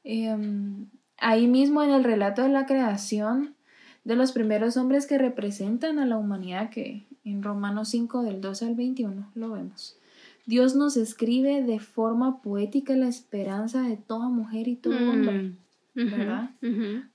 Em, 0.03 0.85
ahí 1.17 1.47
mismo 1.47 1.81
en 1.81 1.89
el 1.89 2.03
relato 2.03 2.43
de 2.43 2.49
la 2.49 2.67
creación 2.67 3.56
de 4.07 4.15
los 4.15 4.31
primeros 4.31 4.77
hombres 4.77 5.05
que 5.05 5.17
representan 5.17 5.99
a 5.99 6.05
la 6.05 6.17
humanidad, 6.17 6.69
que 6.69 7.05
en 7.25 7.43
Romanos 7.43 7.89
5 7.89 8.23
del 8.23 8.41
12 8.41 8.65
al 8.65 8.75
21 8.75 9.31
lo 9.35 9.51
vemos. 9.51 9.97
Dios 10.45 10.75
nos 10.75 10.95
escribe 10.95 11.61
de 11.61 11.79
forma 11.79 12.41
poética 12.41 12.95
la 12.95 13.09
esperanza 13.09 13.81
de 13.81 13.97
toda 13.97 14.29
mujer 14.29 14.69
y 14.69 14.77
todo 14.77 14.97
mm. 14.97 15.09
hombre, 15.09 15.51
¿verdad? 15.93 16.51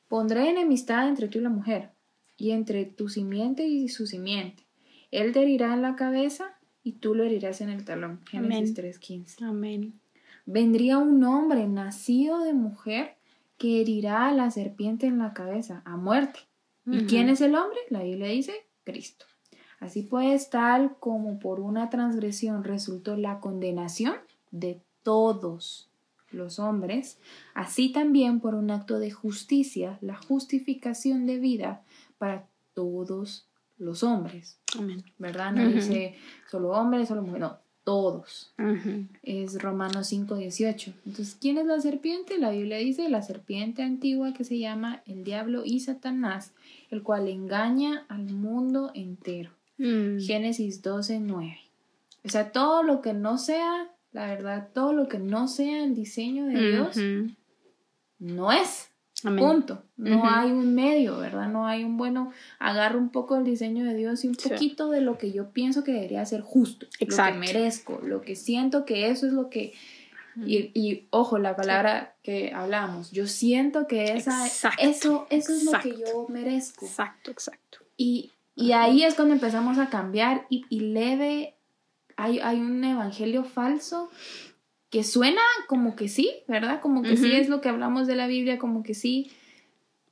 Pondré 0.09 0.51
enemistad 0.51 1.09
entre 1.09 1.29
tú 1.29 1.39
y 1.39 1.43
la 1.43 1.49
mujer, 1.49 1.91
y 2.37 2.51
entre 2.51 2.85
tu 2.85 3.09
simiente 3.09 3.67
y 3.67 3.89
su 3.89 4.07
simiente. 4.07 4.63
Él 5.11 5.33
te 5.33 5.43
herirá 5.43 5.73
en 5.73 5.83
la 5.83 5.97
cabeza 5.97 6.59
y 6.85 6.93
tú 6.93 7.15
lo 7.15 7.25
herirás 7.25 7.63
en 7.63 7.71
el 7.71 7.85
talón. 7.85 8.21
Génesis 8.31 8.77
3.15. 8.77 9.43
Amén 9.43 9.95
vendría 10.47 10.99
un 10.99 11.23
hombre 11.25 11.67
nacido 11.69 12.41
de 12.41 12.53
mujer 12.53 13.17
que 13.59 13.81
herirá 13.81 14.29
a 14.29 14.35
la 14.35 14.51
serpiente 14.51 15.07
en 15.07 15.19
la 15.19 15.33
cabeza, 15.33 15.83
a 15.85 15.97
muerte. 15.97 16.41
¿Y 16.87 17.07
quién 17.07 17.29
es 17.29 17.41
el 17.41 17.55
hombre? 17.55 17.79
La 17.91 18.03
Biblia 18.03 18.29
dice 18.29 18.55
Cristo. 18.85 19.27
Así 19.81 20.03
pues, 20.03 20.51
tal 20.51 20.97
como 20.99 21.39
por 21.39 21.61
una 21.61 21.91
transgresión 21.91 22.65
resultó 22.65 23.17
la 23.17 23.41
condenación 23.41 24.15
de 24.51 24.81
todos 25.03 25.89
los 26.31 26.59
hombres, 26.59 27.19
así 27.55 27.93
también 27.93 28.41
por 28.41 28.55
un 28.55 28.71
acto 28.71 28.99
de 28.99 29.11
justicia, 29.11 29.99
la 30.01 30.17
justificación 30.17 31.27
de 31.27 31.39
vida 31.39 31.83
para 32.19 32.47
todos 32.75 33.49
los 33.79 34.03
hombres. 34.03 34.59
Amén. 34.79 35.05
¿Verdad? 35.19 35.53
No 35.53 35.69
dice 35.69 36.17
solo 36.51 36.71
hombres, 36.71 37.09
solo 37.09 37.23
mujeres, 37.23 37.41
no, 37.41 37.59
todos. 37.85 38.53
Es 39.23 39.61
Romanos 39.61 40.07
5, 40.09 40.37
18. 40.37 40.93
Entonces, 41.07 41.37
¿quién 41.41 41.59
es 41.59 41.67
la 41.67 41.81
serpiente? 41.81 42.39
La 42.39 42.51
Biblia 42.51 42.77
dice 42.79 43.09
la 43.09 43.23
serpiente 43.23 43.83
antigua 43.83 44.33
que 44.33 44.45
se 44.45 44.59
llama 44.59 45.03
el 45.07 45.25
diablo 45.25 45.63
y 45.65 45.81
Satanás, 45.81 46.53
el 46.91 47.03
cual 47.03 47.29
engaña 47.29 48.05
al 48.09 48.25
mundo 48.33 48.91
entero. 48.95 49.51
Mm. 49.79 50.21
Génesis 50.21 50.83
12, 50.83 51.21
9. 51.21 51.59
O 52.25 52.29
sea, 52.29 52.53
todo 52.53 52.83
lo 52.83 53.01
que 53.03 53.15
no 53.15 53.37
sea, 53.39 53.91
la 54.13 54.27
verdad, 54.27 54.69
todo 54.73 54.93
lo 54.93 55.09
que 55.09 55.19
no 55.19 55.49
sea 55.49 55.83
el 55.83 55.95
diseño 55.95 56.47
de 56.47 56.71
Dios, 56.71 56.97
no 58.19 58.53
es. 58.53 58.92
Punto. 59.23 59.85
No 59.97 60.29
hay 60.29 60.51
un 60.51 60.75
medio, 60.75 61.19
¿verdad? 61.19 61.49
No 61.49 61.67
hay 61.67 61.85
un 61.85 61.97
bueno, 61.97 62.33
agarro 62.59 62.99
un 62.99 63.11
poco 63.11 63.37
el 63.37 63.45
diseño 63.45 63.85
de 63.85 63.95
Dios 63.95 64.25
y 64.25 64.29
un 64.29 64.35
poquito 64.35 64.91
de 64.91 65.01
lo 65.01 65.17
que 65.17 65.33
yo 65.33 65.51
pienso 65.51 65.85
que 65.85 65.93
debería 65.93 66.25
ser 66.25 66.41
justo, 66.41 66.87
Exacto. 66.99 67.37
lo 67.37 67.41
que 67.41 67.53
merezco, 67.53 68.01
lo 68.03 68.21
que 68.21 68.35
siento 68.35 68.85
que 68.85 69.09
eso 69.11 69.27
es 69.27 69.33
lo 69.33 69.49
que 69.49 69.75
y, 70.47 70.71
y, 70.75 71.07
ojo, 71.11 71.39
la 71.39 71.57
palabra 71.57 72.15
que 72.23 72.53
hablábamos, 72.55 73.11
yo 73.11 73.27
siento 73.27 73.87
que 73.87 74.05
esa, 74.15 74.47
eso, 74.79 75.27
eso 75.31 75.53
es 75.53 75.65
lo 75.65 75.79
que 75.81 75.91
yo 75.91 76.27
merezco. 76.29 76.87
Exacto, 76.87 77.31
exacto. 77.31 77.79
Y, 77.97 78.31
y 78.55 78.73
ahí 78.73 79.03
es 79.05 79.15
cuando 79.15 79.35
empezamos 79.35 79.79
a 79.79 79.91
cambiar 79.91 80.47
y, 80.49 80.65
y 80.71 80.81
leve, 80.81 81.55
hay, 82.17 82.41
hay 82.41 82.61
un 82.61 82.83
evangelio 82.83 83.45
falso 83.45 84.11
que 84.93 85.05
suena 85.05 85.41
como 85.69 85.97
que 85.97 86.07
sí, 86.09 86.31
¿verdad? 86.47 86.83
Como 86.83 87.03
que 87.03 87.17
sí 87.17 87.33
es 87.33 87.49
lo 87.49 87.63
que 87.63 87.71
hablamos 87.71 88.07
de 88.07 88.15
la 88.15 88.27
Biblia, 88.27 88.59
como 88.59 88.83
que 88.83 88.93
sí, 88.93 89.31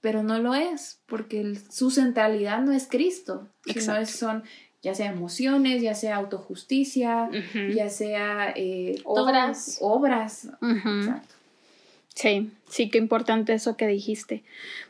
pero 0.01 0.23
no 0.23 0.39
lo 0.39 0.55
es, 0.55 1.01
porque 1.05 1.55
su 1.71 1.91
centralidad 1.91 2.63
no 2.63 2.73
es 2.73 2.89
Cristo, 2.89 3.47
sino 3.67 4.07
son 4.07 4.43
ya 4.83 4.95
sea 4.95 5.13
emociones, 5.13 5.83
ya 5.83 5.95
sea 5.95 6.17
autojusticia, 6.17 7.29
ya 7.75 7.91
sea 7.91 8.55
eh, 8.57 9.03
obras. 9.05 9.77
Obras. 9.83 10.49
Exacto. 10.63 11.35
Sí, 12.15 12.51
sí, 12.67 12.89
qué 12.89 12.97
importante 12.97 13.53
eso 13.53 13.77
que 13.77 13.87
dijiste, 13.87 14.45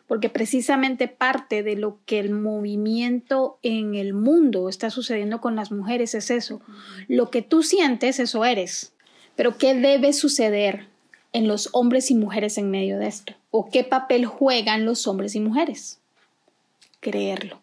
porque 0.07 0.29
precisamente 0.29 1.09
parte 1.09 1.65
de 1.65 1.75
lo 1.75 1.99
que 2.07 2.21
el 2.21 2.31
movimiento 2.31 3.59
en 3.63 3.97
el 3.97 4.15
mundo 4.15 4.69
está 4.69 4.89
sucediendo 4.91 5.41
con 5.41 5.57
las 5.57 5.73
mujeres 5.73 6.15
es 6.15 6.31
eso. 6.31 6.61
Lo 7.09 7.31
que 7.31 7.43
tú 7.43 7.65
sientes, 7.65 8.21
eso 8.21 8.45
eres. 8.45 8.93
Pero 9.41 9.57
¿qué 9.57 9.73
debe 9.73 10.13
suceder 10.13 10.87
en 11.33 11.49
los 11.49 11.71
hombres 11.73 12.11
y 12.11 12.15
mujeres 12.15 12.59
en 12.59 12.71
medio 12.71 12.99
de 12.99 13.07
esto? 13.07 13.33
¿O 13.51 13.71
qué 13.71 13.85
papel 13.85 14.27
juegan 14.27 14.85
los 14.85 15.07
hombres 15.07 15.35
y 15.35 15.41
mujeres? 15.41 15.99
Creerlo. 17.01 17.63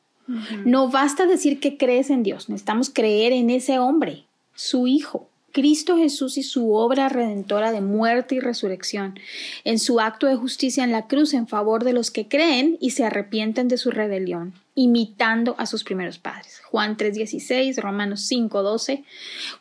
No 0.66 0.90
basta 0.90 1.28
decir 1.28 1.60
que 1.60 1.78
crees 1.78 2.10
en 2.10 2.24
Dios, 2.24 2.50
necesitamos 2.50 2.90
creer 2.90 3.32
en 3.32 3.52
ese 3.52 3.78
hombre, 3.78 4.24
su 4.56 4.88
Hijo, 4.88 5.30
Cristo 5.58 5.98
Jesús 5.98 6.38
y 6.38 6.44
su 6.44 6.76
obra 6.76 7.10
redentora 7.10 7.72
de 7.72 7.82
muerte 7.82 8.36
y 8.36 8.40
resurrección, 8.40 9.20
en 9.64 9.80
su 9.80 10.00
acto 10.00 10.28
de 10.28 10.36
justicia 10.36 10.84
en 10.84 10.92
la 10.92 11.08
cruz 11.08 11.34
en 11.34 11.48
favor 11.48 11.84
de 11.84 11.94
los 11.94 12.12
que 12.12 12.28
creen 12.28 12.78
y 12.80 12.92
se 12.92 13.06
arrepienten 13.06 13.68
de 13.68 13.78
su 13.78 13.90
rebelión, 13.90 14.54
imitando 14.76 15.56
a 15.58 15.66
sus 15.66 15.84
primeros 15.84 16.20
padres. 16.20 16.62
Juan 16.70 16.96
3:16, 16.96 17.82
Romanos 17.82 18.22
5:12. 18.32 19.04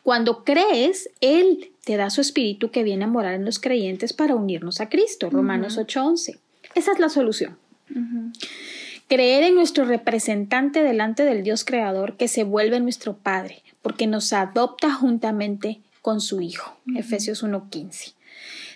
Cuando 0.03 0.43
crees, 0.43 1.09
Él 1.19 1.71
te 1.83 1.97
da 1.97 2.11
su 2.11 2.21
espíritu 2.21 2.69
que 2.69 2.83
viene 2.83 3.05
a 3.05 3.07
morar 3.07 3.33
en 3.33 3.45
los 3.45 3.57
creyentes 3.57 4.13
para 4.13 4.35
unirnos 4.35 4.81
a 4.81 4.89
Cristo. 4.89 5.31
Romanos 5.31 5.79
8:11. 5.79 6.37
Esa 6.75 6.91
es 6.91 6.99
la 6.99 7.09
solución. 7.09 7.57
Creer 9.07 9.41
en 9.45 9.55
nuestro 9.55 9.83
representante 9.83 10.83
delante 10.83 11.23
del 11.23 11.41
Dios 11.41 11.65
Creador 11.65 12.17
que 12.17 12.27
se 12.27 12.43
vuelve 12.43 12.79
nuestro 12.79 13.17
Padre, 13.17 13.63
porque 13.81 14.05
nos 14.05 14.31
adopta 14.31 14.93
juntamente 14.93 15.79
con 16.07 16.21
su 16.21 16.39
Hijo. 16.39 16.73
Efesios 16.95 17.43
1:15. 17.43 18.13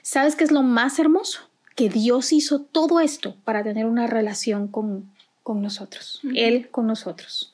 ¿Sabes 0.01 0.35
qué 0.35 0.43
es 0.43 0.51
lo 0.51 0.63
más 0.63 0.99
hermoso? 0.99 1.39
Que 1.77 1.87
Dios 1.87 2.33
hizo 2.33 2.59
todo 2.59 2.99
esto 2.99 3.37
para 3.45 3.63
tener 3.63 3.85
una 3.85 4.05
relación 4.05 4.67
con, 4.67 5.09
con 5.41 5.61
nosotros, 5.61 6.19
Él 6.35 6.69
con 6.69 6.87
nosotros. 6.87 7.53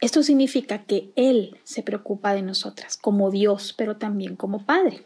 Esto 0.00 0.22
significa 0.22 0.84
que 0.84 1.10
Él 1.16 1.58
se 1.64 1.82
preocupa 1.82 2.32
de 2.32 2.42
nosotras 2.42 2.96
como 2.96 3.32
Dios, 3.32 3.74
pero 3.76 3.96
también 3.96 4.36
como 4.36 4.64
Padre. 4.64 5.04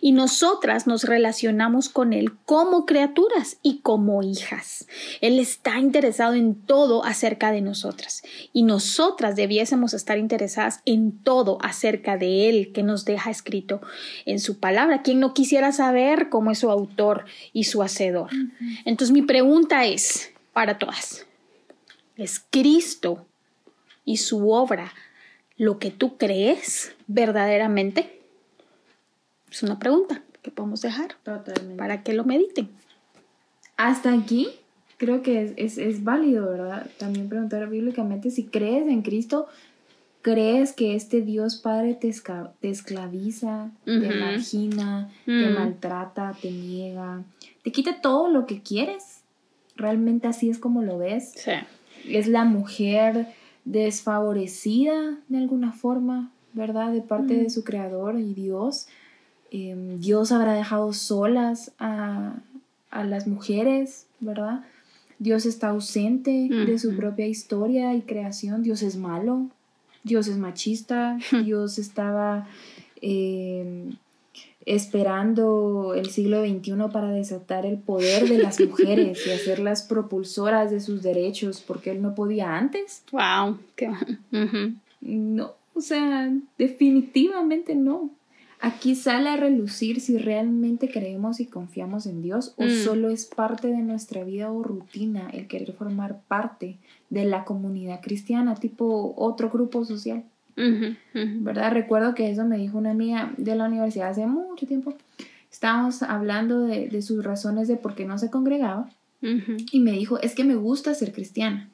Y 0.00 0.12
nosotras 0.12 0.86
nos 0.86 1.04
relacionamos 1.04 1.88
con 1.88 2.12
Él 2.12 2.32
como 2.44 2.84
criaturas 2.86 3.58
y 3.62 3.78
como 3.78 4.22
hijas. 4.22 4.86
Él 5.20 5.38
está 5.38 5.78
interesado 5.78 6.34
en 6.34 6.54
todo 6.54 7.04
acerca 7.04 7.52
de 7.52 7.60
nosotras 7.60 8.22
y 8.52 8.64
nosotras 8.64 9.36
debiésemos 9.36 9.94
estar 9.94 10.18
interesadas 10.18 10.80
en 10.84 11.12
todo 11.22 11.58
acerca 11.62 12.16
de 12.16 12.48
Él 12.48 12.72
que 12.72 12.82
nos 12.82 13.04
deja 13.04 13.30
escrito 13.30 13.80
en 14.26 14.40
su 14.40 14.58
palabra. 14.58 15.02
¿Quién 15.02 15.20
no 15.20 15.34
quisiera 15.34 15.72
saber 15.72 16.28
cómo 16.28 16.50
es 16.50 16.58
su 16.58 16.70
autor 16.70 17.24
y 17.52 17.64
su 17.64 17.82
hacedor? 17.82 18.30
Entonces 18.84 19.12
mi 19.12 19.22
pregunta 19.22 19.84
es 19.84 20.32
para 20.52 20.78
todas. 20.78 21.26
¿Es 22.16 22.40
Cristo 22.50 23.26
y 24.04 24.18
su 24.18 24.50
obra 24.50 24.92
lo 25.56 25.78
que 25.78 25.90
tú 25.90 26.16
crees 26.18 26.92
verdaderamente? 27.06 28.21
Es 29.52 29.62
una 29.62 29.78
pregunta 29.78 30.22
que 30.40 30.50
podemos 30.50 30.80
dejar 30.80 31.14
para 31.76 32.02
que 32.02 32.14
lo 32.14 32.24
mediten. 32.24 32.70
Hasta 33.76 34.12
aquí 34.12 34.48
creo 34.96 35.22
que 35.22 35.52
es, 35.56 36.04
válido, 36.04 36.48
¿verdad? 36.48 36.86
También 36.98 37.28
preguntar 37.28 37.68
bíblicamente 37.68 38.30
si 38.30 38.44
crees 38.44 38.88
en 38.88 39.02
Cristo, 39.02 39.46
crees 40.22 40.72
que 40.72 40.94
este 40.94 41.20
Dios 41.20 41.56
Padre 41.56 41.94
te, 41.94 42.08
esclaviza, 42.08 43.70
te 43.84 44.14
margina, 44.14 45.10
te 45.26 45.32
mm. 45.32 45.54
maltrata, 45.54 46.34
te 46.40 46.50
niega, 46.50 47.24
te 47.62 47.72
quita 47.72 48.00
todo 48.00 48.28
lo 48.28 48.46
que 48.46 48.62
quieres. 48.62 49.22
Realmente 49.76 50.28
así 50.28 50.48
es 50.48 50.58
como 50.58 50.82
lo 50.82 50.98
ves. 50.98 51.32
Sí. 51.36 51.52
Es 52.08 52.26
la 52.26 52.44
mujer 52.44 53.26
desfavorecida 53.66 55.18
de 55.28 55.38
alguna 55.38 55.72
forma, 55.72 56.30
¿verdad? 56.54 56.90
De 56.92 57.02
parte 57.02 57.34
de 57.34 57.46
mm. 57.48 57.50
su 57.50 57.64
creador 57.64 58.18
y 58.18 58.32
Dios. 58.32 58.86
Em, 59.52 60.00
Dios 60.00 60.32
habrá 60.32 60.54
dejado 60.54 60.94
solas 60.94 61.72
a, 61.78 62.34
las 62.90 63.26
mujeres, 63.26 64.06
¿verdad? 64.20 64.64
Dios 65.18 65.46
está 65.46 65.68
ausente 65.68 66.48
de 66.50 66.78
su 66.78 66.94
propia 66.94 67.26
historia 67.26 67.94
y 67.94 68.02
creación. 68.02 68.62
Dios 68.62 68.82
es 68.82 68.96
malo, 68.96 69.46
Dios 70.04 70.26
es 70.28 70.36
machista, 70.36 71.18
Dios 71.44 71.78
estaba 71.78 72.46
em, 73.00 73.96
esperando 74.66 75.94
el 75.94 76.10
siglo 76.10 76.44
XXI 76.44 76.72
para 76.92 77.10
desatar 77.10 77.66
el 77.66 77.78
poder 77.78 78.28
de 78.28 78.38
las 78.38 78.60
mujeres 78.60 79.26
y 79.26 79.30
hacerlas 79.30 79.82
propulsoras 79.82 80.70
de 80.70 80.80
sus 80.80 81.02
derechos 81.02 81.62
porque 81.66 81.90
él 81.90 82.02
no 82.02 82.14
podía 82.14 82.56
antes. 82.56 83.02
Wow. 83.12 83.58
No, 85.00 85.52
o 85.74 85.80
sea, 85.80 86.32
definitivamente 86.58 87.74
no. 87.74 88.10
Aquí 88.64 88.94
sale 88.94 89.28
a 89.28 89.36
relucir 89.36 90.00
si 90.00 90.18
realmente 90.18 90.88
creemos 90.88 91.40
y 91.40 91.46
confiamos 91.46 92.06
en 92.06 92.22
Dios 92.22 92.54
o 92.56 92.62
mm. 92.62 92.84
solo 92.84 93.10
es 93.10 93.26
parte 93.26 93.66
de 93.66 93.82
nuestra 93.82 94.22
vida 94.22 94.52
o 94.52 94.62
rutina 94.62 95.28
el 95.32 95.48
querer 95.48 95.72
formar 95.72 96.20
parte 96.28 96.78
de 97.10 97.24
la 97.24 97.44
comunidad 97.44 98.00
cristiana, 98.00 98.54
tipo 98.54 99.14
otro 99.16 99.50
grupo 99.50 99.84
social. 99.84 100.22
¿Verdad? 100.54 101.72
Recuerdo 101.72 102.14
que 102.14 102.30
eso 102.30 102.44
me 102.44 102.56
dijo 102.56 102.78
una 102.78 102.92
amiga 102.92 103.34
de 103.36 103.56
la 103.56 103.66
universidad 103.66 104.10
hace 104.10 104.26
mucho 104.26 104.64
tiempo. 104.64 104.94
Estábamos 105.50 106.04
hablando 106.04 106.60
de, 106.60 107.02
sus 107.02 107.24
razones 107.24 107.66
de 107.66 107.74
por 107.74 107.96
qué 107.96 108.04
no 108.04 108.16
se 108.16 108.30
congregaba 108.30 108.88
y 109.20 109.80
me 109.80 109.90
dijo, 109.90 110.20
es 110.20 110.36
que 110.36 110.44
me 110.44 110.54
gusta 110.54 110.94
ser 110.94 111.12
cristiana, 111.12 111.68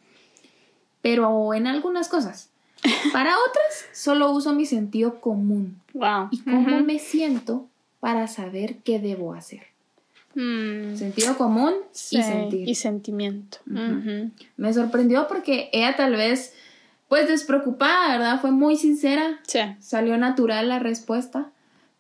pero 1.03 1.53
en 1.53 1.67
algunas 1.67 2.09
cosas. 2.09 2.49
Para 3.13 3.35
otras, 3.49 3.87
solo 3.93 4.33
uso 4.33 4.53
mi 4.53 4.67
sentido 4.67 5.21
común. 5.21 5.81
Wow. 5.95 6.29
Y 6.31 6.41
cómo 6.41 6.81
me 6.81 6.99
siento 6.99 7.67
para 8.01 8.27
saber 8.29 8.77
qué 8.85 8.99
debo 8.99 9.35
hacer. 9.35 9.63
Mm. 10.35 10.97
Sentido 10.97 11.37
común 11.37 11.75
y 12.11 12.23
sentir. 12.23 12.69
Y 12.69 12.75
sentimiento. 12.75 13.59
Me 14.57 14.73
sorprendió 14.73 15.27
porque 15.27 15.69
ella 15.73 15.97
tal 15.97 16.15
vez, 16.15 16.55
pues 17.09 17.29
despreocupada, 17.29 18.19
¿verdad? 18.19 18.41
Fue 18.41 18.51
muy 18.51 18.77
sincera. 18.77 19.41
Sí. 19.47 19.61
Salió 19.81 20.17
natural 20.17 20.69
la 20.69 20.79
respuesta. 20.79 21.51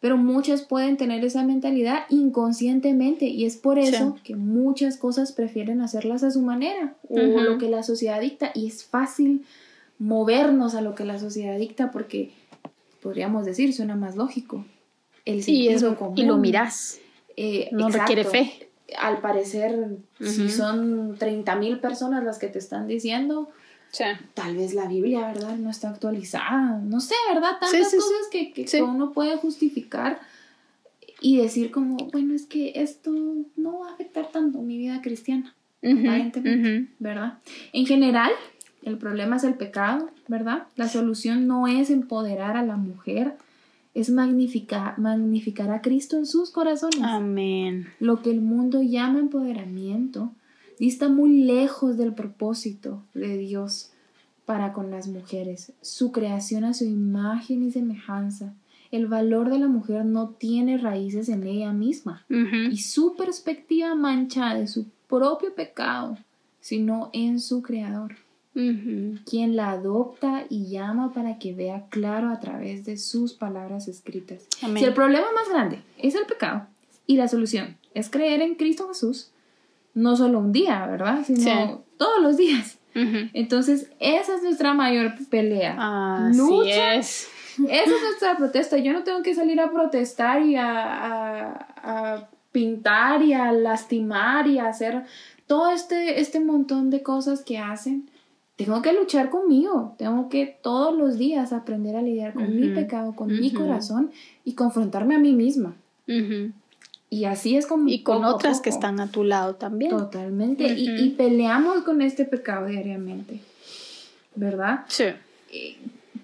Pero 0.00 0.16
muchas 0.16 0.62
pueden 0.62 0.96
tener 0.96 1.24
esa 1.24 1.42
mentalidad 1.42 2.04
inconscientemente 2.08 3.24
y 3.24 3.46
es 3.46 3.56
por 3.56 3.80
eso 3.80 4.16
que 4.22 4.36
muchas 4.36 4.96
cosas 4.96 5.32
prefieren 5.32 5.80
hacerlas 5.80 6.22
a 6.22 6.30
su 6.30 6.40
manera 6.40 6.94
o 7.08 7.18
lo 7.18 7.58
que 7.58 7.68
la 7.68 7.82
sociedad 7.82 8.20
dicta 8.20 8.52
y 8.54 8.68
es 8.68 8.84
fácil 8.84 9.44
movernos 9.98 10.74
a 10.74 10.80
lo 10.80 10.94
que 10.94 11.04
la 11.04 11.18
sociedad 11.18 11.58
dicta 11.58 11.90
porque 11.90 12.32
podríamos 13.02 13.44
decir 13.44 13.72
suena 13.72 13.96
más 13.96 14.16
lógico. 14.16 14.64
El 15.24 15.42
sentido 15.42 15.96
y, 16.16 16.22
y 16.22 16.24
lo 16.24 16.38
miras. 16.38 17.00
Eh, 17.36 17.68
no 17.72 17.88
requiere 17.88 18.24
fe. 18.24 18.68
Al 18.98 19.20
parecer, 19.20 19.98
si 20.18 20.48
son 20.48 21.16
30 21.18 21.56
mil 21.56 21.78
personas 21.78 22.24
las 22.24 22.38
que 22.38 22.48
te 22.48 22.58
están 22.58 22.88
diciendo, 22.88 23.50
tal 24.34 24.56
vez 24.56 24.74
la 24.74 24.86
Biblia, 24.86 25.26
¿verdad? 25.26 25.56
No 25.56 25.70
está 25.70 25.90
actualizada. 25.90 26.80
No 26.82 27.00
sé, 27.00 27.14
¿verdad? 27.32 27.58
Tantas 27.60 27.94
cosas 27.94 28.28
que, 28.30 28.52
que 28.52 28.82
uno 28.82 29.12
puede 29.12 29.36
justificar 29.36 30.20
y 31.20 31.38
decir 31.38 31.70
como, 31.70 31.96
bueno, 32.12 32.34
es 32.34 32.46
que 32.46 32.72
esto 32.76 33.12
no 33.56 33.80
va 33.80 33.90
a 33.90 33.94
afectar 33.94 34.30
tanto 34.30 34.62
mi 34.62 34.78
vida 34.78 35.00
cristiana, 35.02 35.54
aparentemente, 35.78 36.92
¿verdad? 36.98 37.38
En 37.72 37.86
general, 37.86 38.30
el 38.82 38.98
problema 38.98 39.36
es 39.36 39.44
el 39.44 39.54
pecado, 39.54 40.10
¿verdad? 40.28 40.66
La 40.76 40.88
solución 40.88 41.46
no 41.46 41.66
es 41.66 41.90
empoderar 41.90 42.56
a 42.56 42.62
la 42.62 42.76
mujer, 42.76 43.36
es 43.94 44.10
magnificar, 44.10 44.98
magnificar 44.98 45.70
a 45.70 45.82
Cristo 45.82 46.16
en 46.16 46.26
sus 46.26 46.50
corazones. 46.50 47.00
Amén. 47.02 47.88
Lo 48.00 48.22
que 48.22 48.30
el 48.30 48.40
mundo 48.40 48.82
llama 48.82 49.18
empoderamiento 49.18 50.32
dista 50.78 51.08
muy 51.08 51.42
lejos 51.42 51.96
del 51.96 52.14
propósito 52.14 53.02
de 53.14 53.36
Dios 53.36 53.90
para 54.46 54.72
con 54.72 54.90
las 54.90 55.08
mujeres. 55.08 55.72
Su 55.82 56.12
creación 56.12 56.64
a 56.64 56.74
su 56.74 56.84
imagen 56.84 57.62
y 57.62 57.72
semejanza 57.72 58.54
el 58.90 59.06
valor 59.06 59.50
de 59.50 59.58
la 59.58 59.68
mujer 59.68 60.04
no 60.04 60.30
tiene 60.30 60.78
raíces 60.78 61.28
en 61.28 61.46
ella 61.46 61.72
misma 61.72 62.24
y 62.28 62.78
su 62.78 63.16
perspectiva 63.16 63.94
mancha 63.94 64.54
de 64.54 64.66
su 64.66 64.86
propio 65.08 65.54
pecado, 65.54 66.16
sino 66.60 67.10
en 67.12 67.40
su 67.40 67.62
creador, 67.62 68.16
quien 69.24 69.54
la 69.54 69.70
adopta 69.70 70.44
y 70.48 70.68
llama 70.68 71.12
para 71.12 71.38
que 71.38 71.54
vea 71.54 71.86
claro 71.90 72.30
a 72.30 72.40
través 72.40 72.84
de 72.84 72.96
sus 72.96 73.34
palabras 73.34 73.86
escritas. 73.86 74.46
Si 74.60 74.84
el 74.84 74.94
problema 74.94 75.26
más 75.32 75.48
grande 75.48 75.80
es 75.96 76.14
el 76.14 76.26
pecado 76.26 76.66
y 77.06 77.16
la 77.16 77.28
solución 77.28 77.76
es 77.94 78.10
creer 78.10 78.42
en 78.42 78.56
Cristo 78.56 78.88
Jesús, 78.88 79.30
no 79.94 80.16
solo 80.16 80.38
un 80.38 80.52
día, 80.52 80.86
¿verdad? 80.86 81.24
Sino 81.24 81.82
todos 81.96 82.22
los 82.22 82.36
días. 82.36 82.78
Entonces, 82.94 83.90
esa 84.00 84.34
es 84.34 84.42
nuestra 84.42 84.74
mayor 84.74 85.12
pelea. 85.30 86.30
Lucha. 86.34 86.96
Es. 86.96 87.28
Esa 87.58 87.94
es 87.94 88.02
nuestra 88.02 88.36
protesta. 88.36 88.78
Yo 88.78 88.92
no 88.92 89.02
tengo 89.04 89.22
que 89.22 89.34
salir 89.34 89.60
a 89.60 89.70
protestar 89.70 90.42
y 90.42 90.56
a, 90.56 92.28
pintar 92.52 93.22
y 93.22 93.34
a 93.34 93.52
lastimar 93.52 94.46
y 94.46 94.58
a 94.58 94.68
hacer 94.68 95.04
todo 95.46 95.70
este, 95.70 96.20
este 96.20 96.40
montón 96.40 96.90
de 96.90 97.02
cosas 97.02 97.44
que 97.44 97.58
hacen. 97.58 98.10
Tengo 98.58 98.82
que 98.82 98.92
luchar 98.92 99.30
conmigo. 99.30 99.94
Tengo 99.98 100.28
que 100.28 100.58
todos 100.60 100.92
los 100.92 101.16
días 101.16 101.52
aprender 101.52 101.94
a 101.94 102.02
lidiar 102.02 102.34
con 102.34 102.58
mi 102.58 102.70
pecado, 102.70 103.14
con 103.14 103.28
mi 103.28 103.52
corazón 103.52 104.10
y 104.44 104.54
confrontarme 104.54 105.14
a 105.14 105.20
mí 105.20 105.32
misma. 105.32 105.76
Y 107.08 107.24
así 107.24 107.54
es 107.56 107.68
como... 107.68 107.88
Y 107.88 108.02
con 108.02 108.24
otras 108.24 108.60
que 108.60 108.68
están 108.68 108.98
a 108.98 109.12
tu 109.12 109.22
lado 109.22 109.54
también. 109.54 109.92
Totalmente. 109.92 110.74
y, 110.76 111.10
peleamos 111.10 111.84
con 111.84 112.02
este 112.02 112.24
pecado 112.24 112.66
diariamente. 112.66 113.38
¿Verdad? 114.34 114.80
Sí. 114.88 115.04
Eh, 115.52 115.76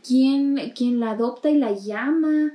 quien, 0.04 0.98
la 0.98 1.12
adopta 1.12 1.50
y 1.50 1.56
la 1.56 1.70
llama 1.70 2.52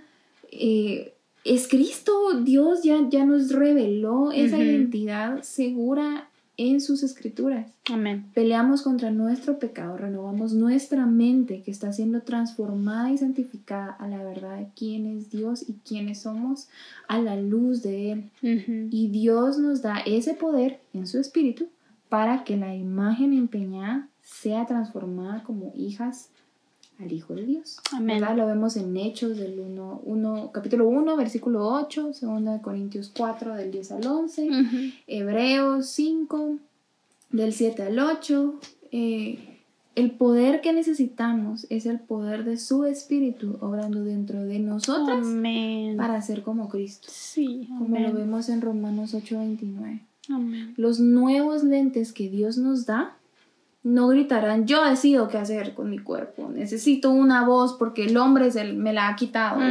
eh, 0.52 1.14
es 1.46 1.70
Cristo. 1.70 2.42
Dios 2.42 2.84
ya, 2.84 2.98
ya 3.10 3.24
nos 3.24 3.50
reveló 3.54 4.34
esa 4.34 4.58
identidad 4.58 5.42
segura 5.42 6.29
en 6.60 6.82
sus 6.82 7.04
escrituras. 7.04 7.72
Amén. 7.90 8.26
Peleamos 8.34 8.82
contra 8.82 9.12
nuestro 9.12 9.60
pecado, 9.60 9.96
renovamos 9.96 10.52
nuestra 10.54 11.06
mente 11.06 11.64
que 11.64 11.72
está 11.72 11.94
siendo 11.94 12.22
transformada 12.22 13.12
y 13.12 13.18
santificada 13.18 13.94
a 13.94 14.10
la 14.10 14.22
verdad 14.22 14.58
de 14.58 14.68
quién 14.76 15.06
es 15.06 15.32
Dios 15.32 15.64
y 15.70 15.76
quiénes 15.88 16.24
somos 16.24 16.68
a 17.08 17.18
la 17.18 17.38
luz 17.38 17.82
de 17.82 18.12
Él. 18.12 18.32
Y 18.92 19.08
Dios 19.08 19.58
nos 19.58 19.82
da 19.82 20.00
ese 20.06 20.34
poder 20.34 20.82
en 20.94 21.08
su 21.08 21.18
espíritu 21.18 21.68
para 22.10 22.44
que 22.44 22.58
la 22.58 22.76
imagen 22.76 23.32
empeñada 23.32 24.10
sea 24.22 24.66
transformada 24.66 25.44
como 25.44 25.72
hijas 25.78 26.30
al 27.00 27.12
Hijo 27.12 27.34
de 27.34 27.46
Dios. 27.46 27.78
Amén. 27.92 28.24
Lo 28.36 28.46
vemos 28.46 28.76
en 28.76 28.96
Hechos 28.98 29.38
del 29.38 29.60
1, 29.60 30.52
capítulo 30.54 30.88
1, 30.88 31.16
versículo 31.16 31.68
8, 31.68 32.12
2 32.22 32.62
Corintios 32.62 33.12
4, 33.16 33.56
del 33.56 33.72
10 33.72 33.92
al 33.94 34.08
11, 34.08 34.50
Hebreos 35.08 35.88
5, 35.88 36.58
del 37.32 37.54
7 37.54 37.84
al 37.84 38.00
8. 38.00 38.60
Eh, 38.92 39.60
el 39.96 40.12
poder 40.12 40.62
que 40.62 40.74
necesitamos 40.74 41.68
es 41.70 41.86
el 41.86 42.00
poder 42.00 42.44
de 42.46 42.58
su 42.58 42.86
Espíritu 42.86 43.58
obrando 43.60 44.04
dentro 44.04 44.44
de 44.44 44.60
nosotras 44.60 45.26
para 45.98 46.22
ser 46.22 46.44
como 46.44 46.70
Cristo. 46.70 47.08
Sí, 47.12 47.68
como 47.78 47.98
lo 47.98 48.14
vemos 48.14 48.50
en 48.50 48.62
Romanos 48.62 49.14
8, 49.14 49.40
29. 49.40 50.06
Los 50.78 51.00
nuevos 51.00 51.64
lentes 51.64 52.14
que 52.14 52.30
Dios 52.30 52.58
nos 52.58 52.86
da 52.86 53.19
no 53.82 54.10
gritarán, 54.10 54.68
yo 54.68 54.84
decido 54.84 55.30
qué 55.30 55.38
hacer 55.38 55.74
con 55.74 55.90
mi 55.90 56.00
cuerpo, 56.00 56.50
necesito 56.54 57.12
una 57.12 57.46
voz 57.46 57.74
porque 57.74 58.06
el 58.06 58.18
hombre 58.18 58.50
me 58.74 58.92
la 58.94 59.08
ha 59.08 59.16
quitado. 59.16 59.62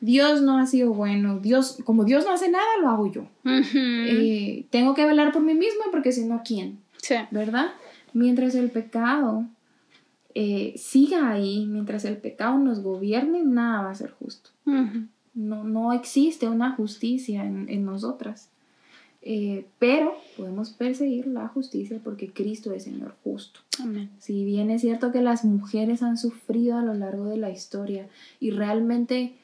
Dios 0.00 0.40
no 0.42 0.58
ha 0.58 0.66
sido 0.66 0.92
bueno, 0.94 1.38
Dios, 1.38 1.78
como 1.84 2.04
Dios 2.04 2.24
no 2.24 2.32
hace 2.32 2.50
nada, 2.50 2.64
lo 2.80 2.88
hago 2.88 3.12
yo. 3.12 3.28
Eh, 3.44 4.66
tengo 4.70 4.94
que 4.94 5.04
velar 5.04 5.32
por 5.32 5.42
mí 5.42 5.54
misma 5.54 5.84
porque 5.90 6.12
si 6.12 6.24
no, 6.24 6.42
¿quién? 6.44 6.78
¿Verdad? 7.30 7.72
Mientras 8.14 8.54
el 8.54 8.70
pecado 8.70 9.44
eh, 10.34 10.74
siga 10.76 11.30
ahí, 11.30 11.66
mientras 11.66 12.04
el 12.06 12.16
pecado 12.16 12.58
nos 12.58 12.82
gobierne, 12.82 13.42
nada 13.44 13.82
va 13.82 13.90
a 13.90 13.94
ser 13.94 14.12
justo. 14.12 14.50
no, 15.34 15.64
no 15.64 15.92
existe 15.92 16.48
una 16.48 16.72
justicia 16.72 17.44
en, 17.44 17.68
en 17.68 17.84
nosotras. 17.84 18.50
Eh, 19.28 19.66
pero 19.80 20.16
podemos 20.36 20.70
perseguir 20.70 21.26
la 21.26 21.48
justicia 21.48 21.98
porque 22.04 22.32
Cristo 22.32 22.72
es 22.72 22.84
Señor 22.84 23.16
justo. 23.24 23.58
Amén. 23.82 24.08
Si 24.20 24.44
bien 24.44 24.70
es 24.70 24.82
cierto 24.82 25.10
que 25.10 25.20
las 25.20 25.44
mujeres 25.44 26.04
han 26.04 26.16
sufrido 26.16 26.78
a 26.78 26.82
lo 26.82 26.94
largo 26.94 27.24
de 27.24 27.36
la 27.36 27.50
historia 27.50 28.06
y 28.38 28.52
realmente, 28.52 29.34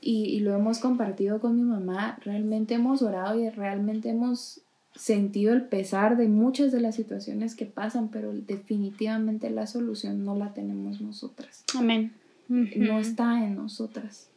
y, 0.00 0.38
lo 0.38 0.54
hemos 0.54 0.78
compartido 0.78 1.40
con 1.40 1.56
mi 1.56 1.62
mamá, 1.62 2.20
realmente 2.24 2.74
hemos 2.74 3.02
orado 3.02 3.36
y 3.40 3.50
realmente 3.50 4.10
hemos 4.10 4.60
sentido 4.94 5.52
el 5.54 5.62
pesar 5.62 6.16
de 6.16 6.28
muchas 6.28 6.70
de 6.70 6.80
las 6.80 6.94
situaciones 6.94 7.56
que 7.56 7.66
pasan, 7.66 8.10
pero 8.10 8.32
definitivamente 8.32 9.50
la 9.50 9.66
solución 9.66 10.24
no 10.24 10.36
la 10.36 10.54
tenemos 10.54 11.00
nosotras. 11.00 11.64
Amén. 11.74 12.12
No 12.48 13.00
está 13.00 13.44
en 13.44 13.56
nosotras. 13.56 14.28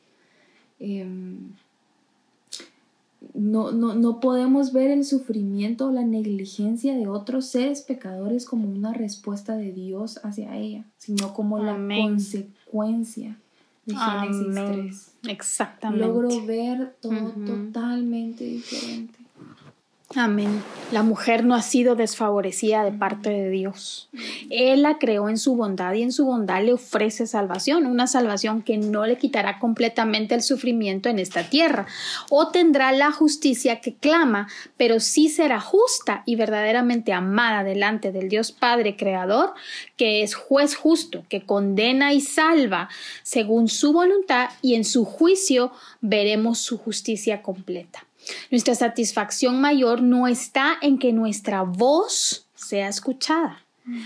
Em, 0.80 1.52
no, 3.34 3.72
no, 3.72 3.96
no, 3.96 4.20
podemos 4.20 4.72
ver 4.72 4.92
el 4.92 5.04
sufrimiento 5.04 5.88
o 5.88 5.92
la 5.92 6.04
negligencia 6.04 6.96
de 6.96 7.08
otros 7.08 7.48
seres 7.48 7.82
pecadores 7.82 8.46
como 8.46 8.70
una 8.70 8.94
respuesta 8.94 9.56
de 9.58 9.74
Dios 9.74 10.20
hacia 10.24 10.56
ella, 10.56 10.86
sino 10.98 11.34
como 11.34 11.60
la 11.60 11.76
consecuencia 11.76 13.38
de 13.86 13.96
Génesis 13.96 14.56
3. 15.22 15.32
Exactamente. 15.34 16.06
Logro 16.06 16.46
ver 16.46 16.96
todo 17.02 17.34
totalmente 17.46 18.46
diferente. 18.46 18.79
Amén. 20.20 20.62
La 20.92 21.02
mujer 21.02 21.46
no 21.46 21.56
ha 21.56 21.62
sido 21.62 21.96
desfavorecida 21.96 22.84
de 22.84 22.92
parte 22.92 23.30
de 23.30 23.50
Dios. 23.50 24.10
Él 24.50 24.82
la 24.82 24.98
creó 24.98 25.30
en 25.30 25.38
su 25.38 25.56
bondad 25.56 25.94
y 25.94 26.02
en 26.02 26.12
su 26.12 26.26
bondad 26.26 26.62
le 26.62 26.74
ofrece 26.74 27.26
salvación, 27.26 27.86
una 27.86 28.06
salvación 28.06 28.62
que 28.62 28.78
no 28.78 29.06
le 29.06 29.18
quitará 29.18 29.60
completamente 29.60 30.36
el 30.36 30.42
sufrimiento 30.42 31.08
en 31.08 31.20
esta 31.20 31.44
tierra. 31.50 31.88
O 32.30 32.50
tendrá 32.50 32.92
la 32.92 33.14
justicia 33.14 33.80
que 33.80 33.96
clama, 33.96 34.50
pero 34.76 35.00
sí 35.00 35.30
será 35.30 35.62
justa 35.62 36.24
y 36.26 36.36
verdaderamente 36.36 37.14
amada 37.14 37.64
delante 37.64 38.12
del 38.12 38.28
Dios 38.28 38.52
Padre 38.52 38.98
Creador, 38.98 39.54
que 39.96 40.22
es 40.22 40.36
juez 40.36 40.76
justo, 40.76 41.24
que 41.30 41.46
condena 41.46 42.12
y 42.12 42.20
salva 42.20 42.90
según 43.24 43.70
su 43.70 43.94
voluntad 43.94 44.50
y 44.62 44.76
en 44.76 44.84
su 44.84 45.06
juicio 45.06 45.72
veremos 46.02 46.60
su 46.60 46.78
justicia 46.78 47.42
completa. 47.42 48.09
Nuestra 48.52 48.76
satisfacción 48.76 49.62
mayor 49.62 50.02
no 50.02 50.28
está 50.28 50.78
en 50.82 50.98
que 50.98 51.14
nuestra 51.14 51.64
voz 51.64 52.48
sea 52.56 52.90
escuchada, 52.90 53.64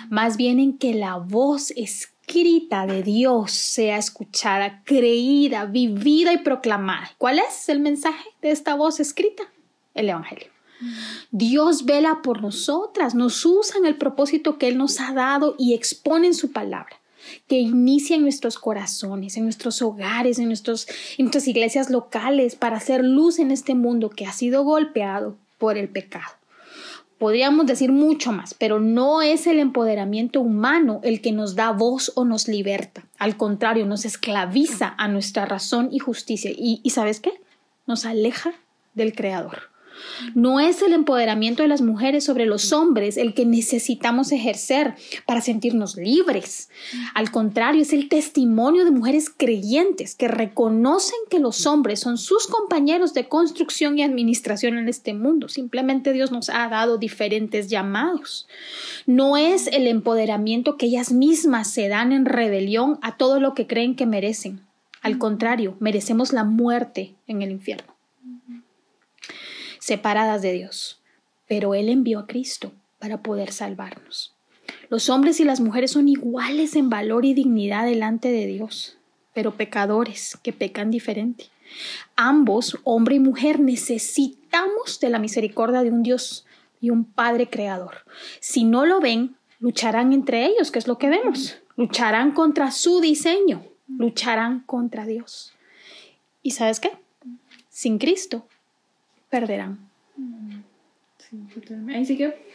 más 0.09 0.37
bien 0.37 0.59
en 0.59 0.77
que 0.77 0.93
la 0.93 1.17
voz 1.17 1.71
escrita 1.71 2.85
de 2.85 3.03
Dios 3.03 3.51
sea 3.51 3.97
escuchada, 3.97 4.81
creída, 4.85 5.65
vivida 5.65 6.33
y 6.33 6.37
proclamada. 6.37 7.11
¿Cuál 7.17 7.39
es 7.39 7.67
el 7.69 7.79
mensaje 7.79 8.29
de 8.41 8.51
esta 8.51 8.75
voz 8.75 8.99
escrita? 8.99 9.43
El 9.93 10.09
Evangelio. 10.09 10.47
Dios 11.31 11.85
vela 11.85 12.21
por 12.21 12.41
nosotras, 12.41 13.15
nos 13.15 13.45
usa 13.45 13.77
en 13.77 13.85
el 13.85 13.97
propósito 13.97 14.57
que 14.57 14.67
Él 14.67 14.77
nos 14.77 14.99
ha 14.99 15.13
dado 15.13 15.55
y 15.57 15.73
expone 15.73 16.27
en 16.27 16.33
su 16.33 16.51
palabra 16.51 17.02
que 17.47 17.59
inicia 17.59 18.15
en 18.15 18.23
nuestros 18.23 18.57
corazones, 18.57 19.37
en 19.37 19.43
nuestros 19.43 19.81
hogares, 19.81 20.39
en, 20.39 20.47
nuestros, 20.47 20.87
en 21.17 21.25
nuestras 21.25 21.47
iglesias 21.47 21.89
locales, 21.89 22.55
para 22.55 22.77
hacer 22.77 23.03
luz 23.03 23.39
en 23.39 23.51
este 23.51 23.75
mundo 23.75 24.09
que 24.09 24.25
ha 24.25 24.33
sido 24.33 24.63
golpeado 24.63 25.37
por 25.57 25.77
el 25.77 25.89
pecado. 25.89 26.31
Podríamos 27.17 27.65
decir 27.67 27.91
mucho 27.91 28.33
más, 28.33 28.53
pero 28.53 28.79
no 28.79 29.21
es 29.21 29.47
el 29.47 29.59
empoderamiento 29.59 30.41
humano 30.41 30.99
el 31.03 31.21
que 31.21 31.31
nos 31.31 31.55
da 31.55 31.71
voz 31.71 32.11
o 32.15 32.25
nos 32.25 32.47
liberta. 32.49 33.05
Al 33.17 33.37
contrario, 33.37 33.85
nos 33.85 34.03
esclaviza 34.03 34.93
a 34.97 35.07
nuestra 35.07 35.45
razón 35.45 35.87
y 35.91 35.99
justicia. 35.99 36.51
¿Y, 36.51 36.81
y 36.83 36.89
sabes 36.89 37.21
qué? 37.21 37.31
Nos 37.87 38.05
aleja 38.05 38.51
del 38.93 39.15
Creador. 39.15 39.72
No 40.35 40.59
es 40.59 40.81
el 40.81 40.93
empoderamiento 40.93 41.63
de 41.63 41.69
las 41.69 41.81
mujeres 41.81 42.23
sobre 42.23 42.45
los 42.45 42.71
hombres 42.73 43.17
el 43.17 43.33
que 43.33 43.45
necesitamos 43.45 44.31
ejercer 44.31 44.95
para 45.25 45.41
sentirnos 45.41 45.95
libres. 45.95 46.69
Al 47.13 47.31
contrario, 47.31 47.81
es 47.81 47.93
el 47.93 48.09
testimonio 48.09 48.85
de 48.85 48.91
mujeres 48.91 49.29
creyentes 49.29 50.15
que 50.15 50.27
reconocen 50.27 51.17
que 51.29 51.39
los 51.39 51.65
hombres 51.65 51.99
son 51.99 52.17
sus 52.17 52.47
compañeros 52.47 53.13
de 53.13 53.27
construcción 53.27 53.97
y 53.97 54.03
administración 54.03 54.77
en 54.77 54.89
este 54.89 55.13
mundo. 55.13 55.49
Simplemente 55.49 56.13
Dios 56.13 56.31
nos 56.31 56.49
ha 56.49 56.67
dado 56.69 56.97
diferentes 56.97 57.69
llamados. 57.69 58.47
No 59.05 59.37
es 59.37 59.67
el 59.67 59.87
empoderamiento 59.87 60.77
que 60.77 60.87
ellas 60.87 61.11
mismas 61.11 61.71
se 61.71 61.87
dan 61.87 62.11
en 62.11 62.25
rebelión 62.25 62.99
a 63.01 63.17
todo 63.17 63.39
lo 63.39 63.53
que 63.53 63.67
creen 63.67 63.95
que 63.95 64.05
merecen. 64.05 64.61
Al 65.01 65.17
contrario, 65.17 65.75
merecemos 65.79 66.31
la 66.31 66.45
muerte 66.45 67.13
en 67.27 67.41
el 67.41 67.51
infierno 67.51 67.92
separadas 69.83 70.41
de 70.41 70.53
Dios. 70.53 71.01
Pero 71.45 71.75
Él 71.75 71.89
envió 71.89 72.19
a 72.19 72.25
Cristo 72.25 72.71
para 72.99 73.21
poder 73.21 73.51
salvarnos. 73.51 74.33
Los 74.87 75.09
hombres 75.09 75.41
y 75.41 75.43
las 75.43 75.59
mujeres 75.59 75.91
son 75.91 76.07
iguales 76.07 76.77
en 76.77 76.89
valor 76.89 77.25
y 77.25 77.33
dignidad 77.33 77.85
delante 77.85 78.29
de 78.29 78.47
Dios. 78.47 78.97
pero 79.33 79.57
pecadores 79.57 80.37
que 80.43 80.53
pecan 80.53 80.91
diferente. 80.91 81.45
Ambos, 82.15 82.77
hombre 82.83 83.15
y 83.15 83.19
mujer, 83.19 83.59
necesitamos 83.59 84.99
de 84.99 85.09
la 85.09 85.17
misericordia 85.17 85.81
de 85.81 85.89
un 85.89 86.03
Dios 86.03 86.45
y 86.79 86.91
un 86.91 87.03
Padre 87.03 87.49
creador. 87.49 88.05
Si 88.39 88.63
no 88.63 88.85
lo 88.85 89.01
ven, 89.01 89.35
lucharán 89.59 90.13
entre 90.13 90.45
ellos, 90.45 90.69
que 90.69 90.77
es 90.77 90.87
lo 90.87 90.99
que 90.99 91.09
vemos. 91.09 91.57
Lucharán 91.77 92.33
contra 92.33 92.69
su 92.69 93.01
diseño, 93.01 93.65
lucharán 93.87 94.59
contra 94.67 95.07
Dios. 95.07 95.53
¿Y 96.43 96.51
sabes 96.51 96.79
qué? 96.79 96.91
Sin 97.71 97.97
Cristo, 97.97 98.45
perderán. 99.33 99.79
Sí, 101.17 101.37
totalmente. 101.55 101.99
Así 101.99 102.15
que 102.15 102.45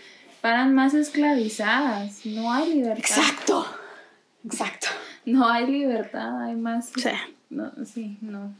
paran 0.40 0.76
más 0.76 0.94
esclavizadas, 0.94 2.24
no 2.24 2.52
hay 2.52 2.74
libertad. 2.74 3.00
Exacto, 3.00 3.66
exacto. 4.44 4.86
No 5.24 5.48
hay 5.48 5.66
libertad, 5.66 6.40
hay 6.40 6.54
más. 6.54 6.92
Sí. 6.94 7.10
No, 7.50 7.72
sí, 7.84 8.16
no. 8.20 8.54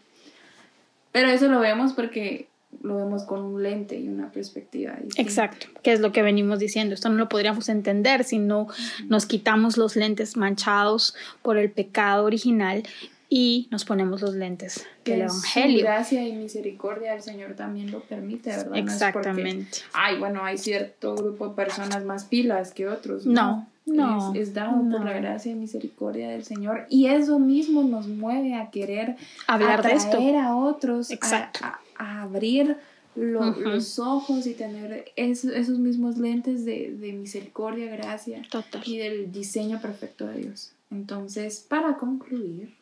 Pero 1.13 1.31
eso 1.31 1.47
lo 1.47 1.61
vemos 1.61 1.93
porque 1.93 2.49
lo 2.83 2.97
vemos 2.97 3.23
con 3.23 3.41
un 3.41 3.63
lente 3.63 3.97
y 3.97 4.09
una 4.09 4.33
perspectiva. 4.33 4.99
Exacto, 5.17 5.69
que 5.85 5.93
es 5.93 6.01
lo 6.01 6.11
que 6.11 6.23
venimos 6.23 6.59
diciendo. 6.59 6.95
Esto 6.95 7.11
no 7.11 7.19
lo 7.19 7.29
podríamos 7.29 7.69
entender 7.69 8.25
si 8.25 8.39
no 8.39 8.67
nos 9.07 9.27
quitamos 9.27 9.77
los 9.77 9.95
lentes 9.95 10.37
manchados 10.37 11.15
por 11.43 11.57
el 11.57 11.71
pecado 11.71 12.25
original 12.25 12.83
y 13.29 13.69
nos 13.71 13.85
ponemos 13.85 14.23
los 14.23 14.35
lentes 14.35 14.87
del 15.05 15.23
Evangelio. 15.23 15.81
gracia 15.83 16.27
y 16.27 16.33
misericordia 16.33 17.13
del 17.13 17.23
Señor 17.23 17.55
también 17.55 17.91
lo 17.91 18.01
permite, 18.01 18.51
¿verdad? 18.51 18.77
Exactamente. 18.77 19.79
ay, 19.93 20.19
bueno, 20.19 20.45
hay 20.45 20.57
cierto 20.57 21.15
grupo 21.15 21.49
de 21.49 21.55
personas 21.55 22.05
más 22.05 22.25
pilas 22.25 22.73
que 22.73 22.89
otros. 22.89 23.27
No, 23.27 23.69
no. 23.85 24.35
es, 24.35 24.55
dado 24.55 24.83
por 24.91 25.05
la 25.05 25.13
gracia 25.13 25.53
y 25.53 25.57
misericordia 25.57 26.31
del 26.31 26.45
Señor 26.45 26.87
y 26.89 27.07
eso 27.07 27.39
mismo 27.39 27.83
nos 27.83 28.09
mueve 28.09 28.55
a 28.55 28.71
querer 28.71 29.17
hablar 29.47 29.83
de 29.83 29.93
esto, 29.93 30.19
a 30.19 30.57
otros, 30.57 31.11
Exacto. 31.11 31.61
A, 31.65 32.23
abrir 32.23 32.77
los 33.15 33.99
ojos 33.99 34.47
y 34.47 34.55
tener 34.55 35.13
esos 35.17 35.79
mismos 35.79 36.19
lentes 36.19 36.65
de, 36.65 37.17
misericordia, 37.19 37.91
gracia 37.91 38.43
y 38.85 38.99
del 38.99 39.33
diseño 39.33 39.81
perfecto 39.81 40.27
de 40.27 40.39
Dios. 40.39 40.73
Entonces, 40.91 41.65
para 41.69 41.97
concluir, 41.97 42.78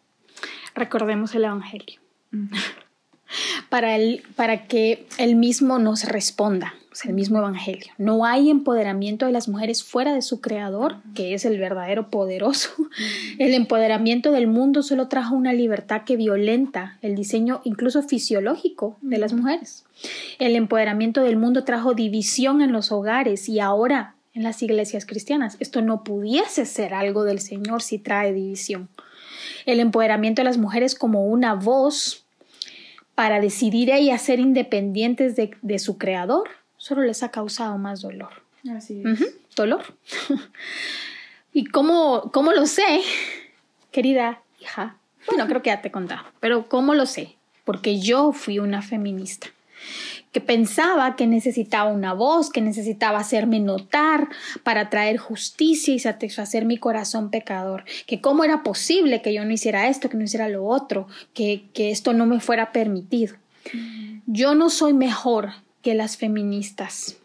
recordemos 0.77 1.35
el 1.35 1.45
Evangelio. 1.45 2.01
para, 3.69 3.97
para 4.37 4.67
que 4.67 5.07
Él 5.19 5.37
mismo 5.37 5.79
nos 5.79 6.05
responda, 6.05 6.75
el 7.05 7.13
mismo 7.13 7.39
Evangelio. 7.39 7.93
No 7.99 8.25
hay 8.25 8.51
empoderamiento 8.51 9.27
de 9.27 9.33
las 9.33 9.49
mujeres 9.49 9.85
fuera 9.85 10.15
de 10.15 10.23
su 10.23 10.41
Creador, 10.41 10.97
que 11.15 11.35
es 11.35 11.45
el 11.45 11.59
verdadero 11.59 12.09
poderoso. 12.09 12.71
El 13.39 13.53
empoderamiento 13.53 14.33
del 14.33 14.47
mundo 14.47 14.83
solo 14.83 15.09
trajo 15.09 15.35
una 15.35 15.53
libertad 15.53 16.03
que 16.05 16.17
violenta 16.17 16.99
el 17.03 17.15
diseño 17.15 17.61
incluso 17.65 18.03
fisiológico 18.03 18.97
de 19.03 19.19
las 19.19 19.35
mujeres. 19.35 19.85
El 20.39 20.57
empoderamiento 20.57 21.21
del 21.21 21.37
mundo 21.37 21.65
trajo 21.65 21.93
división 21.93 22.63
en 22.63 22.73
los 22.73 22.93
hogares 22.93 23.49
y 23.49 23.61
ahora 23.61 24.15
en 24.33 24.43
las 24.43 24.63
iglesias 24.63 25.05
cristianas. 25.05 25.57
Esto 25.61 25.83
no 25.83 26.03
pudiese 26.03 26.65
ser 26.65 26.95
algo 26.95 27.25
del 27.25 27.41
Señor 27.41 27.83
si 27.83 27.99
trae 27.99 28.33
división 28.33 28.89
el 29.67 29.81
empoderamiento 29.81 30.41
de 30.41 30.45
las 30.45 30.59
mujeres 30.59 30.95
como 30.95 31.27
una 31.27 31.55
voz 31.55 32.25
para 33.15 33.41
decidir 33.41 33.91
ellas 33.91 34.23
ser 34.23 34.41
independientes 34.41 35.37
de, 35.37 35.79
su 35.79 35.99
creador, 35.99 36.49
solo 36.77 37.03
les 37.03 37.23
ha 37.23 37.31
causado 37.31 37.77
más 37.79 38.01
dolor. 38.01 38.43
Así 38.75 39.03
es. 39.05 39.37
dolor. 39.55 39.83
¿Y 41.53 41.65
cómo, 41.67 42.31
cómo 42.33 42.53
lo 42.53 42.67
sé, 42.67 43.01
querida 43.91 44.43
hija? 44.61 44.97
Bueno, 45.27 45.47
creo 45.47 45.63
que 45.63 45.71
ya 45.71 45.83
te 45.83 45.89
he 45.89 45.93
contado, 45.93 46.23
pero 46.41 46.69
¿cómo 46.69 46.95
lo 46.95 47.07
sé? 47.07 47.37
Porque 47.65 47.99
yo 47.99 48.33
fui 48.33 48.59
una 48.59 48.83
feminista 48.83 49.49
que 50.37 50.43
pensaba 50.43 51.17
que 51.17 51.27
necesitaba 51.27 51.91
una 51.91 52.13
voz, 52.13 52.51
que 52.51 52.61
necesitaba 52.61 53.19
hacerme 53.19 53.59
notar 53.59 54.29
para 54.65 54.91
traer 54.91 55.17
justicia 55.17 55.95
y 55.95 55.99
satisfacer 55.99 56.67
mi 56.67 56.77
corazón 56.77 57.31
pecador, 57.31 57.85
que 58.07 58.21
cómo 58.21 58.45
era 58.45 58.63
posible 58.63 59.23
que 59.23 59.33
yo 59.33 59.47
no 59.47 59.53
hiciera 59.53 59.89
esto, 59.89 60.11
que 60.11 60.19
no 60.19 60.25
hiciera 60.25 60.51
lo 60.51 60.67
otro, 60.67 61.09
que, 61.33 61.65
que 61.73 61.91
esto 61.91 62.13
no 62.13 62.27
me 62.27 62.39
fuera 62.41 62.71
permitido. 62.71 63.35
Yo 64.27 64.55
no 64.55 64.69
soy 64.69 64.93
mejor 64.93 65.53
que 65.81 65.95
las 65.95 66.19
feministas 66.19 67.17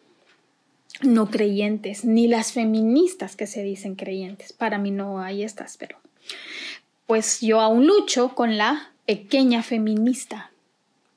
no 1.02 1.30
creyentes, 1.30 2.06
ni 2.06 2.30
las 2.30 2.54
feministas 2.54 3.36
que 3.36 3.46
se 3.46 3.62
dicen 3.62 3.96
creyentes. 3.96 4.54
Para 4.54 4.78
mí 4.78 4.90
no 4.90 5.20
hay 5.20 5.44
estas, 5.44 5.76
pero 5.76 5.98
pues 7.08 7.42
yo 7.42 7.60
aún 7.60 7.88
lucho 7.88 8.36
con 8.36 8.58
la 8.58 8.94
pequeña 9.06 9.64
feminista 9.64 10.51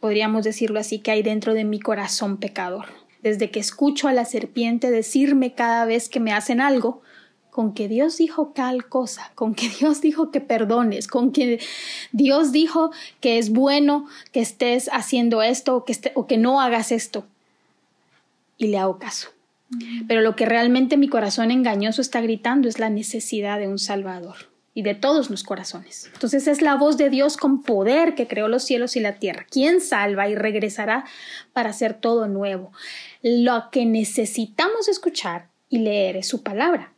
podríamos 0.04 0.44
decirlo 0.44 0.78
así, 0.78 0.98
que 0.98 1.12
hay 1.12 1.22
dentro 1.22 1.54
de 1.54 1.64
mi 1.64 1.80
corazón 1.80 2.36
pecador. 2.36 2.84
Desde 3.22 3.50
que 3.50 3.58
escucho 3.58 4.06
a 4.06 4.12
la 4.12 4.26
serpiente 4.26 4.90
decirme 4.90 5.54
cada 5.54 5.86
vez 5.86 6.10
que 6.10 6.20
me 6.20 6.30
hacen 6.30 6.60
algo, 6.60 7.00
con 7.48 7.72
que 7.72 7.88
Dios 7.88 8.18
dijo 8.18 8.52
tal 8.54 8.86
cosa, 8.86 9.32
con 9.34 9.54
que 9.54 9.66
Dios 9.80 10.02
dijo 10.02 10.30
que 10.30 10.42
perdones, 10.42 11.08
con 11.08 11.32
que 11.32 11.58
Dios 12.12 12.52
dijo 12.52 12.90
que 13.20 13.38
es 13.38 13.48
bueno 13.48 14.06
que 14.30 14.42
estés 14.42 14.90
haciendo 14.92 15.40
esto 15.40 15.74
o 15.74 15.86
que, 15.86 15.96
o 16.14 16.26
que 16.26 16.36
no 16.36 16.60
hagas 16.60 16.92
esto. 16.92 17.24
Y 18.58 18.66
le 18.66 18.76
hago 18.76 18.98
caso. 18.98 19.30
Pero 20.06 20.20
lo 20.20 20.36
que 20.36 20.44
realmente 20.44 20.98
mi 20.98 21.08
corazón 21.08 21.50
engañoso 21.50 22.02
está 22.02 22.20
gritando 22.20 22.68
es 22.68 22.78
la 22.78 22.90
necesidad 22.90 23.58
de 23.58 23.68
un 23.68 23.78
Salvador 23.78 24.53
y 24.74 24.82
de 24.82 24.94
todos 24.94 25.30
los 25.30 25.44
corazones. 25.44 26.10
Entonces 26.12 26.48
es 26.48 26.60
la 26.60 26.74
voz 26.74 26.96
de 26.96 27.08
Dios 27.08 27.36
con 27.36 27.62
poder 27.62 28.14
que 28.14 28.26
creó 28.26 28.48
los 28.48 28.64
cielos 28.64 28.96
y 28.96 29.00
la 29.00 29.14
tierra, 29.14 29.46
quien 29.48 29.80
salva 29.80 30.28
y 30.28 30.34
regresará 30.34 31.04
para 31.52 31.70
hacer 31.70 31.94
todo 31.94 32.26
nuevo. 32.26 32.72
Lo 33.22 33.70
que 33.70 33.86
necesitamos 33.86 34.88
escuchar 34.88 35.48
y 35.68 35.78
leer 35.78 36.16
es 36.16 36.26
su 36.26 36.42
palabra. 36.42 36.92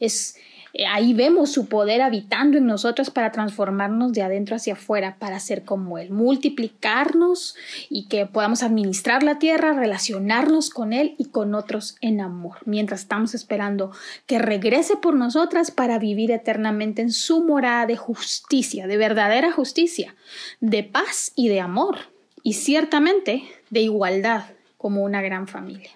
Es 0.00 0.36
eh, 0.74 0.86
ahí 0.86 1.14
vemos 1.14 1.52
su 1.52 1.66
poder 1.66 2.02
habitando 2.02 2.58
en 2.58 2.66
nosotros 2.66 3.10
para 3.10 3.32
transformarnos 3.32 4.12
de 4.12 4.22
adentro 4.22 4.56
hacia 4.56 4.74
afuera, 4.74 5.16
para 5.18 5.40
ser 5.40 5.64
como 5.64 5.98
Él, 5.98 6.10
multiplicarnos 6.10 7.56
y 7.88 8.06
que 8.06 8.26
podamos 8.26 8.62
administrar 8.62 9.22
la 9.22 9.38
tierra, 9.38 9.72
relacionarnos 9.72 10.70
con 10.70 10.92
Él 10.92 11.14
y 11.18 11.26
con 11.26 11.54
otros 11.54 11.96
en 12.00 12.20
amor, 12.20 12.58
mientras 12.64 13.00
estamos 13.00 13.34
esperando 13.34 13.92
que 14.26 14.38
regrese 14.38 14.96
por 14.96 15.14
nosotras 15.14 15.70
para 15.70 15.98
vivir 15.98 16.30
eternamente 16.30 17.02
en 17.02 17.12
su 17.12 17.42
morada 17.42 17.86
de 17.86 17.96
justicia, 17.96 18.86
de 18.86 18.96
verdadera 18.96 19.52
justicia, 19.52 20.14
de 20.60 20.84
paz 20.84 21.32
y 21.34 21.48
de 21.48 21.60
amor, 21.60 21.98
y 22.42 22.54
ciertamente 22.54 23.42
de 23.70 23.80
igualdad 23.80 24.44
como 24.76 25.02
una 25.02 25.20
gran 25.22 25.48
familia. 25.48 25.90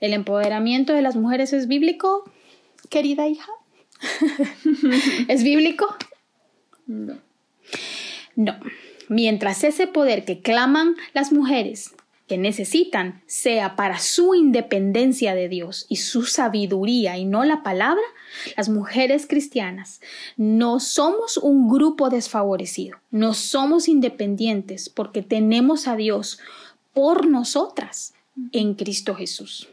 ¿El 0.00 0.12
empoderamiento 0.12 0.92
de 0.92 1.02
las 1.02 1.16
mujeres 1.16 1.52
es 1.52 1.68
bíblico, 1.68 2.24
querida 2.90 3.26
hija? 3.28 3.50
¿Es 5.28 5.42
bíblico? 5.42 5.86
No. 6.86 7.18
No. 8.34 8.54
Mientras 9.08 9.64
ese 9.64 9.86
poder 9.86 10.24
que 10.24 10.40
claman 10.40 10.96
las 11.14 11.32
mujeres 11.32 11.94
que 12.26 12.38
necesitan 12.38 13.22
sea 13.26 13.76
para 13.76 13.98
su 14.00 14.34
independencia 14.34 15.34
de 15.34 15.48
Dios 15.48 15.86
y 15.88 15.96
su 15.96 16.24
sabiduría 16.24 17.16
y 17.18 17.24
no 17.24 17.44
la 17.44 17.62
palabra, 17.62 18.02
las 18.56 18.68
mujeres 18.68 19.26
cristianas 19.26 20.00
no 20.36 20.80
somos 20.80 21.36
un 21.36 21.68
grupo 21.68 22.10
desfavorecido, 22.10 22.98
no 23.12 23.32
somos 23.32 23.88
independientes 23.88 24.88
porque 24.88 25.22
tenemos 25.22 25.86
a 25.86 25.94
Dios 25.94 26.40
por 26.92 27.26
nosotras 27.28 28.12
en 28.52 28.74
Cristo 28.74 29.14
Jesús. 29.14 29.68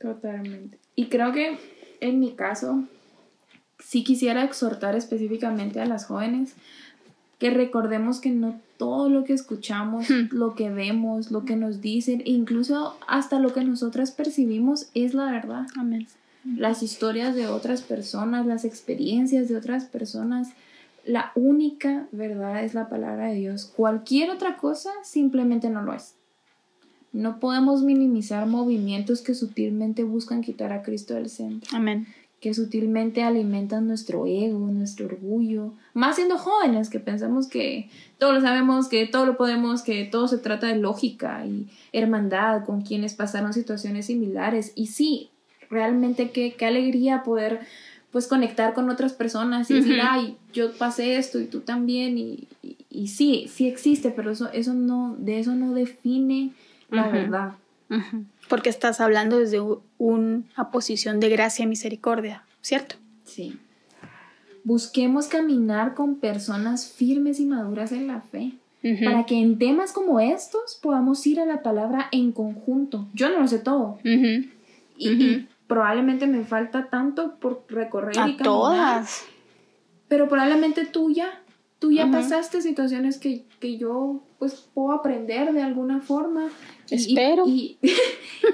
Totalmente. 0.00 0.78
Y 0.96 1.06
creo 1.06 1.32
que 1.32 1.58
en 2.00 2.18
mi 2.18 2.32
caso, 2.32 2.82
sí 3.84 4.04
quisiera 4.04 4.44
exhortar 4.44 4.96
específicamente 4.96 5.80
a 5.80 5.86
las 5.86 6.06
jóvenes 6.06 6.54
que 7.42 7.50
recordemos 7.50 8.20
que 8.20 8.30
no 8.30 8.60
todo 8.76 9.08
lo 9.08 9.24
que 9.24 9.32
escuchamos, 9.32 10.08
hmm. 10.08 10.28
lo 10.30 10.54
que 10.54 10.70
vemos, 10.70 11.32
lo 11.32 11.44
que 11.44 11.56
nos 11.56 11.80
dicen, 11.80 12.22
incluso 12.24 12.96
hasta 13.08 13.40
lo 13.40 13.52
que 13.52 13.64
nosotras 13.64 14.12
percibimos 14.12 14.86
es 14.94 15.12
la 15.12 15.24
verdad. 15.30 15.66
Amén. 15.76 16.06
Las 16.44 16.84
historias 16.84 17.34
de 17.34 17.48
otras 17.48 17.82
personas, 17.82 18.46
las 18.46 18.64
experiencias 18.64 19.48
de 19.48 19.56
otras 19.56 19.86
personas, 19.86 20.50
la 21.04 21.32
única 21.34 22.06
verdad 22.12 22.62
es 22.62 22.74
la 22.74 22.88
palabra 22.88 23.26
de 23.26 23.34
Dios. 23.34 23.64
Cualquier 23.64 24.30
otra 24.30 24.56
cosa 24.56 24.90
simplemente 25.02 25.68
no 25.68 25.82
lo 25.82 25.94
es. 25.94 26.14
No 27.12 27.40
podemos 27.40 27.82
minimizar 27.82 28.46
movimientos 28.46 29.20
que 29.20 29.34
sutilmente 29.34 30.04
buscan 30.04 30.42
quitar 30.42 30.72
a 30.72 30.82
Cristo 30.82 31.14
del 31.14 31.28
centro. 31.28 31.76
Amén 31.76 32.06
que 32.42 32.54
sutilmente 32.54 33.22
alimentan 33.22 33.86
nuestro 33.86 34.26
ego, 34.26 34.66
nuestro 34.66 35.06
orgullo, 35.06 35.74
más 35.94 36.16
siendo 36.16 36.38
jóvenes 36.38 36.90
que 36.90 36.98
pensamos 36.98 37.46
que 37.46 37.88
todo 38.18 38.32
lo 38.32 38.40
sabemos, 38.40 38.88
que 38.88 39.06
todo 39.06 39.26
lo 39.26 39.36
podemos, 39.36 39.82
que 39.82 40.04
todo 40.06 40.26
se 40.26 40.38
trata 40.38 40.66
de 40.66 40.74
lógica 40.74 41.46
y 41.46 41.68
hermandad 41.92 42.64
con 42.64 42.82
quienes 42.82 43.14
pasaron 43.14 43.52
situaciones 43.52 44.06
similares. 44.06 44.72
Y 44.74 44.88
sí, 44.88 45.30
realmente 45.70 46.32
qué, 46.32 46.54
qué 46.54 46.66
alegría 46.66 47.22
poder 47.22 47.60
pues 48.10 48.26
conectar 48.26 48.74
con 48.74 48.90
otras 48.90 49.12
personas 49.12 49.70
y 49.70 49.74
decir, 49.74 50.00
ay, 50.02 50.36
yo 50.52 50.72
pasé 50.72 51.18
esto 51.18 51.38
y 51.38 51.46
tú 51.46 51.60
también, 51.60 52.18
y, 52.18 52.48
y, 52.90 53.06
sí, 53.06 53.46
sí 53.48 53.68
existe, 53.68 54.10
pero 54.10 54.32
eso, 54.32 54.50
eso 54.52 54.74
no, 54.74 55.14
de 55.16 55.38
eso 55.38 55.54
no 55.54 55.74
define 55.74 56.50
la 56.90 57.08
verdad. 57.08 57.52
Porque 58.52 58.68
estás 58.68 59.00
hablando 59.00 59.38
desde 59.38 59.62
una 59.96 60.70
posición 60.70 61.20
de 61.20 61.30
gracia 61.30 61.62
y 61.62 61.66
misericordia, 61.66 62.44
¿cierto? 62.60 62.96
Sí. 63.24 63.58
Busquemos 64.62 65.26
caminar 65.26 65.94
con 65.94 66.16
personas 66.16 66.86
firmes 66.86 67.40
y 67.40 67.46
maduras 67.46 67.92
en 67.92 68.08
la 68.08 68.20
fe. 68.20 68.52
Para 69.02 69.24
que 69.24 69.40
en 69.40 69.58
temas 69.58 69.92
como 69.92 70.20
estos 70.20 70.78
podamos 70.82 71.26
ir 71.26 71.40
a 71.40 71.46
la 71.46 71.62
palabra 71.62 72.08
en 72.12 72.30
conjunto. 72.30 73.08
Yo 73.14 73.30
no 73.30 73.38
lo 73.38 73.48
sé 73.48 73.58
todo. 73.58 73.98
y, 74.98 75.48
probablemente 75.66 76.26
me 76.26 76.44
falta 76.44 76.90
tanto 76.90 77.36
por 77.36 77.64
recorrer 77.70 78.18
a 78.18 78.28
y 78.28 78.36
caminar. 78.36 78.44
Todas. 78.44 79.24
Pero 80.08 80.28
probablemente 80.28 80.84
tú 80.84 81.10
ya, 81.10 81.40
tú 81.78 81.90
ya 81.90 82.10
pasaste 82.10 82.60
situaciones 82.60 83.16
que, 83.16 83.46
yo 83.78 84.20
pues 84.42 84.68
puedo 84.74 84.90
aprender 84.90 85.52
de 85.52 85.62
alguna 85.62 86.00
forma. 86.00 86.48
Espero. 86.90 87.44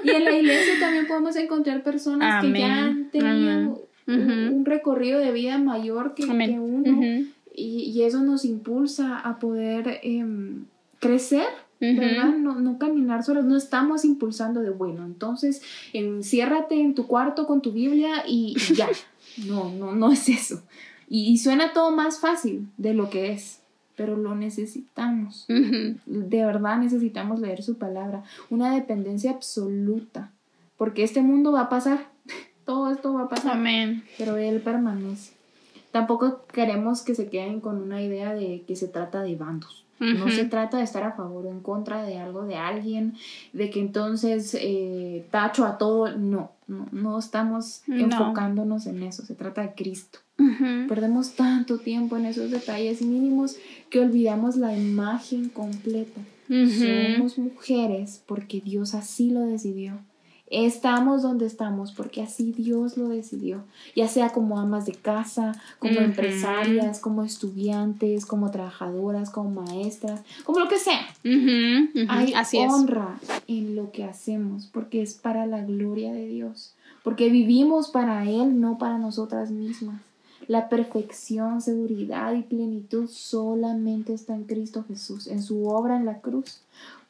Y, 0.03 0.11
en 0.11 0.23
la 0.23 0.37
iglesia 0.37 0.75
también 0.79 1.07
podemos 1.07 1.35
encontrar 1.35 1.81
personas 1.81 2.45
que 2.45 2.59
ya 2.59 2.85
han 2.85 3.09
tenido 3.09 3.87
un, 4.05 4.65
recorrido 4.65 5.17
de 5.19 5.31
vida 5.31 5.57
mayor 5.57 6.13
que, 6.13 6.25
uno. 6.25 7.25
y, 7.55 8.01
eso 8.03 8.21
nos 8.21 8.45
impulsa 8.45 9.17
a 9.17 9.39
poder 9.39 9.99
em, 10.03 10.65
crecer 10.99 11.47
¿verdad? 11.79 12.35
No, 12.37 12.59
no 12.59 12.77
caminar 12.77 13.23
solos, 13.23 13.45
no 13.45 13.57
estamos 13.57 14.05
impulsando 14.05 14.61
de, 14.61 14.69
bueno, 14.69 15.05
entonces 15.05 15.63
enciérrate 15.93 16.79
en 16.79 16.93
tu 16.93 17.07
cuarto 17.07 17.47
con 17.47 17.61
tu 17.61 17.71
Biblia 17.71 18.25
y, 18.27 18.55
ya. 18.75 18.89
no, 19.47 19.71
no, 19.71 19.95
no 19.95 20.11
es 20.11 20.29
eso. 20.29 20.61
Y, 21.09 21.39
suena 21.39 21.73
todo 21.73 21.89
más 21.89 22.19
fácil 22.19 22.67
de 22.77 22.93
lo 22.93 23.09
que 23.09 23.31
es, 23.31 23.61
pero 23.99 24.15
lo 24.15 24.33
necesitamos. 24.33 25.45
De 25.49 26.45
verdad 26.45 26.77
necesitamos 26.77 27.41
leer 27.41 27.61
su 27.63 27.77
palabra. 27.77 28.23
Una 28.49 28.73
dependencia 28.73 29.31
absoluta, 29.31 30.31
porque 30.77 31.03
este 31.03 31.21
mundo 31.21 31.51
va 31.51 31.63
a 31.63 31.69
pasar, 31.69 32.07
todo 32.65 32.93
esto 32.93 33.13
va 33.13 33.23
a 33.23 33.27
pasar, 33.27 33.57
Amén. 33.57 34.05
pero 34.17 34.37
Él 34.37 34.61
permanece. 34.61 35.33
Tampoco 35.91 36.45
queremos 36.47 37.01
que 37.01 37.13
se 37.13 37.27
queden 37.27 37.59
con 37.59 37.81
una 37.81 38.01
idea 38.01 38.33
de 38.33 38.63
que 38.65 38.77
se 38.77 38.87
trata 38.87 39.21
de 39.21 39.35
bandos. 39.35 39.83
No 39.99 40.29
se 40.29 40.45
trata 40.45 40.77
de 40.77 40.83
estar 40.83 41.03
a 41.03 41.11
favor 41.11 41.45
o 41.45 41.49
en 41.49 41.59
contra 41.59 42.03
de 42.03 42.17
algo, 42.17 42.45
de 42.45 42.55
alguien, 42.55 43.15
de 43.51 43.69
que 43.69 43.81
entonces 43.81 44.55
eh, 44.59 45.25
tacho 45.29 45.65
a 45.65 45.77
todo. 45.77 46.15
No, 46.17 46.51
no, 46.67 47.19
estamos 47.19 47.83
enfocándonos 47.87 48.85
en 48.85 49.03
eso. 49.03 49.25
Se 49.25 49.35
trata 49.35 49.61
de 49.61 49.73
Cristo. 49.73 50.19
Perdemos 50.87 51.33
tanto 51.33 51.79
tiempo 51.79 52.15
en 52.15 52.25
esos 52.25 52.49
detalles 52.49 53.01
mínimos 53.01 53.57
que 53.89 53.99
olvidamos 53.99 54.55
la 54.55 54.75
imagen 54.75 55.49
completa. 55.49 56.21
Somos 56.47 57.37
mujeres 57.37 58.23
porque 58.25 58.61
Dios 58.61 58.95
así 58.95 59.29
lo 59.31 59.41
decidió. 59.41 59.99
Estamos 60.49 61.21
donde 61.21 61.45
estamos 61.45 61.91
porque 61.91 62.23
así 62.23 62.51
Dios 62.51 62.97
lo 62.97 63.09
decidió, 63.09 63.63
ya 63.95 64.07
sea 64.07 64.29
como 64.29 64.59
amas 64.59 64.85
de 64.87 64.93
casa, 64.93 65.51
como 65.77 65.99
empresarias, 65.99 66.99
como 66.99 67.23
estudiantes, 67.23 68.25
como 68.25 68.49
trabajadoras, 68.49 69.29
como 69.29 69.61
maestras, 69.61 70.21
como 70.43 70.59
lo 70.59 70.67
que 70.67 70.79
sea. 70.79 71.01
Hay 72.09 72.33
honra 72.67 73.19
en 73.47 73.75
lo 73.75 73.91
que 73.91 74.05
hacemos 74.05 74.67
porque 74.73 75.03
es 75.03 75.13
para 75.13 75.45
la 75.45 75.63
gloria 75.63 76.13
de 76.13 76.27
Dios, 76.27 76.73
porque 77.03 77.29
vivimos 77.29 77.89
para 77.89 78.23
Él, 78.23 78.59
no 78.59 78.79
para 78.79 78.97
nosotras 78.97 79.51
mismas. 79.51 80.01
La 80.47 80.67
perfección, 80.67 81.61
seguridad 81.61 82.33
y 82.33 82.41
plenitud 82.41 83.07
solamente 83.07 84.15
está 84.15 84.33
en 84.33 84.45
Cristo 84.45 84.83
Jesús, 84.87 85.27
en 85.27 85.43
su 85.43 85.67
obra 85.67 85.95
en 85.95 86.05
la 86.05 86.21
cruz, 86.21 86.61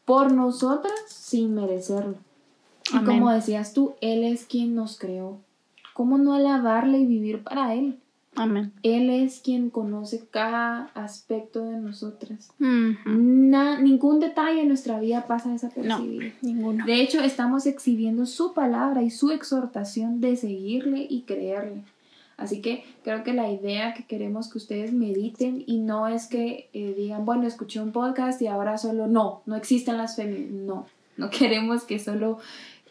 por 0.03 0.33
nosotras 0.33 0.93
sin 1.07 1.53
merecerlo. 1.53 2.15
Y 2.93 3.03
como 3.03 3.31
decías 3.31 3.73
tú, 3.73 3.95
Él 4.01 4.23
es 4.23 4.45
quien 4.45 4.75
nos 4.75 4.97
creó. 4.97 5.39
¿Cómo 5.93 6.17
no 6.17 6.33
alabarle 6.33 6.99
y 6.99 7.05
vivir 7.05 7.43
para 7.43 7.73
Él? 7.75 7.99
Amén. 8.35 8.71
Él 8.83 9.09
es 9.09 9.41
quien 9.41 9.69
conoce 9.69 10.25
cada 10.31 10.91
aspecto 10.93 11.65
de 11.65 11.77
nosotras. 11.77 12.53
ningún 12.59 14.19
detalle 14.19 14.61
en 14.61 14.67
nuestra 14.69 14.99
vida 14.99 15.27
pasa 15.27 15.51
desapercibido. 15.51 16.23
No, 16.23 16.33
ninguno. 16.41 16.85
De 16.85 17.01
hecho, 17.01 17.21
estamos 17.21 17.65
exhibiendo 17.65 18.25
su 18.25 18.53
palabra 18.53 19.01
y 19.01 19.09
su 19.09 19.31
exhortación 19.31 20.21
de 20.21 20.35
seguirle 20.35 21.05
y 21.09 21.23
creerle. 21.23 21.83
Así 22.37 22.61
que 22.61 22.85
creo 23.03 23.23
que 23.25 23.33
la 23.33 23.51
idea 23.51 23.93
que 23.93 24.05
queremos 24.05 24.49
que 24.49 24.59
ustedes 24.59 24.93
mediten 24.93 25.63
y 25.67 25.79
no 25.79 26.07
es 26.07 26.27
que 26.27 26.69
eh, 26.71 26.93
digan, 26.97 27.25
bueno, 27.25 27.45
escuché 27.45 27.81
un 27.81 27.91
podcast 27.91 28.41
y 28.41 28.47
ahora 28.47 28.77
solo 28.77 29.07
no, 29.07 29.41
no 29.45 29.57
existen 29.57 29.97
las 29.97 30.15
feministas. 30.15 30.53
No, 30.53 30.85
no 31.17 31.29
queremos 31.29 31.83
que 31.83 31.99
solo 31.99 32.39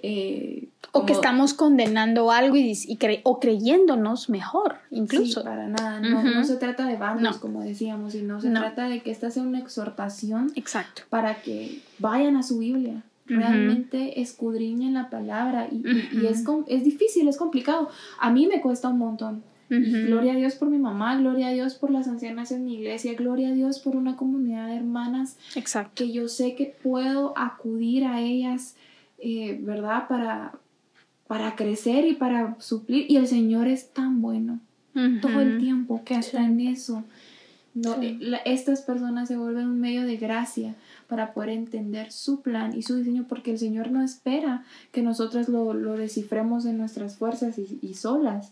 eh, 0.02 0.68
o 0.92 1.04
que 1.04 1.12
estamos 1.12 1.54
condenando 1.54 2.30
algo 2.30 2.56
y, 2.56 2.76
o 3.24 3.40
creyéndonos 3.40 4.30
mejor, 4.30 4.76
incluso. 4.90 5.40
Sí, 5.40 5.46
para 5.46 5.68
nada. 5.68 6.00
No, 6.00 6.44
se 6.44 6.56
trata 6.56 6.86
de 6.86 6.96
bandos, 6.96 7.38
como 7.38 7.62
decíamos, 7.62 8.12
sino 8.12 8.40
se 8.40 8.50
trata 8.50 8.88
de 8.88 9.00
que 9.00 9.10
esta 9.10 9.30
sea 9.30 9.42
una 9.42 9.58
exhortación 9.58 10.52
Exacto. 10.54 11.02
para 11.10 11.42
que 11.42 11.80
vayan 11.98 12.36
a 12.36 12.42
su 12.42 12.58
Biblia, 12.58 13.02
realmente 13.26 14.20
escudriñen 14.20 14.94
la 14.94 15.10
palabra. 15.10 15.68
Y, 15.70 15.82
es, 16.26 16.44
es 16.68 16.84
difícil, 16.84 17.28
es 17.28 17.36
complicado. 17.36 17.88
A 18.18 18.30
mí 18.30 18.46
me 18.46 18.60
cuesta 18.60 18.88
un 18.88 18.98
montón. 18.98 19.42
Gloria 19.70 20.32
a 20.32 20.36
Dios 20.36 20.54
por 20.54 20.70
mi 20.70 20.78
mamá, 20.78 21.18
gloria 21.18 21.48
a 21.48 21.52
Dios 21.52 21.74
por 21.74 21.90
las 21.90 22.08
ancianas 22.08 22.52
en 22.52 22.64
mi 22.64 22.76
iglesia, 22.76 23.12
gloria 23.14 23.48
a 23.48 23.52
Dios 23.52 23.80
por 23.80 23.96
una 23.96 24.16
comunidad 24.16 24.66
de 24.68 24.76
hermanas 24.76 25.36
Exacto. 25.56 25.92
que 25.94 26.10
yo 26.10 26.28
sé 26.28 26.54
que 26.54 26.74
puedo 26.82 27.34
acudir 27.36 28.04
a 28.04 28.20
ellas 28.20 28.76
eh, 29.18 29.58
¿verdad? 29.60 30.08
Para, 30.08 30.52
para 31.26 31.56
crecer 31.56 32.06
y 32.06 32.14
para 32.14 32.56
suplir. 32.60 33.06
Y 33.08 33.16
el 33.16 33.26
Señor 33.26 33.68
es 33.68 33.92
tan 33.92 34.22
bueno 34.22 34.60
todo 35.20 35.40
el 35.40 35.58
tiempo 35.58 36.02
que 36.04 36.16
hasta 36.16 36.44
en 36.44 36.60
eso. 36.60 37.04
Estas 38.44 38.82
personas 38.82 39.28
se 39.28 39.36
vuelven 39.36 39.68
un 39.68 39.80
medio 39.80 40.04
de 40.04 40.16
gracia 40.16 40.74
para 41.08 41.32
poder 41.32 41.48
entender 41.48 42.12
su 42.12 42.42
plan 42.42 42.76
y 42.76 42.82
su 42.82 42.96
diseño, 42.96 43.24
porque 43.26 43.50
el 43.50 43.58
Señor 43.58 43.90
no 43.90 44.02
espera 44.02 44.64
que 44.92 45.02
nosotros 45.02 45.48
lo, 45.48 45.72
descifremos 45.96 46.66
en 46.66 46.76
nuestras 46.76 47.16
fuerzas 47.16 47.58
y, 47.58 47.94
solas. 47.94 48.50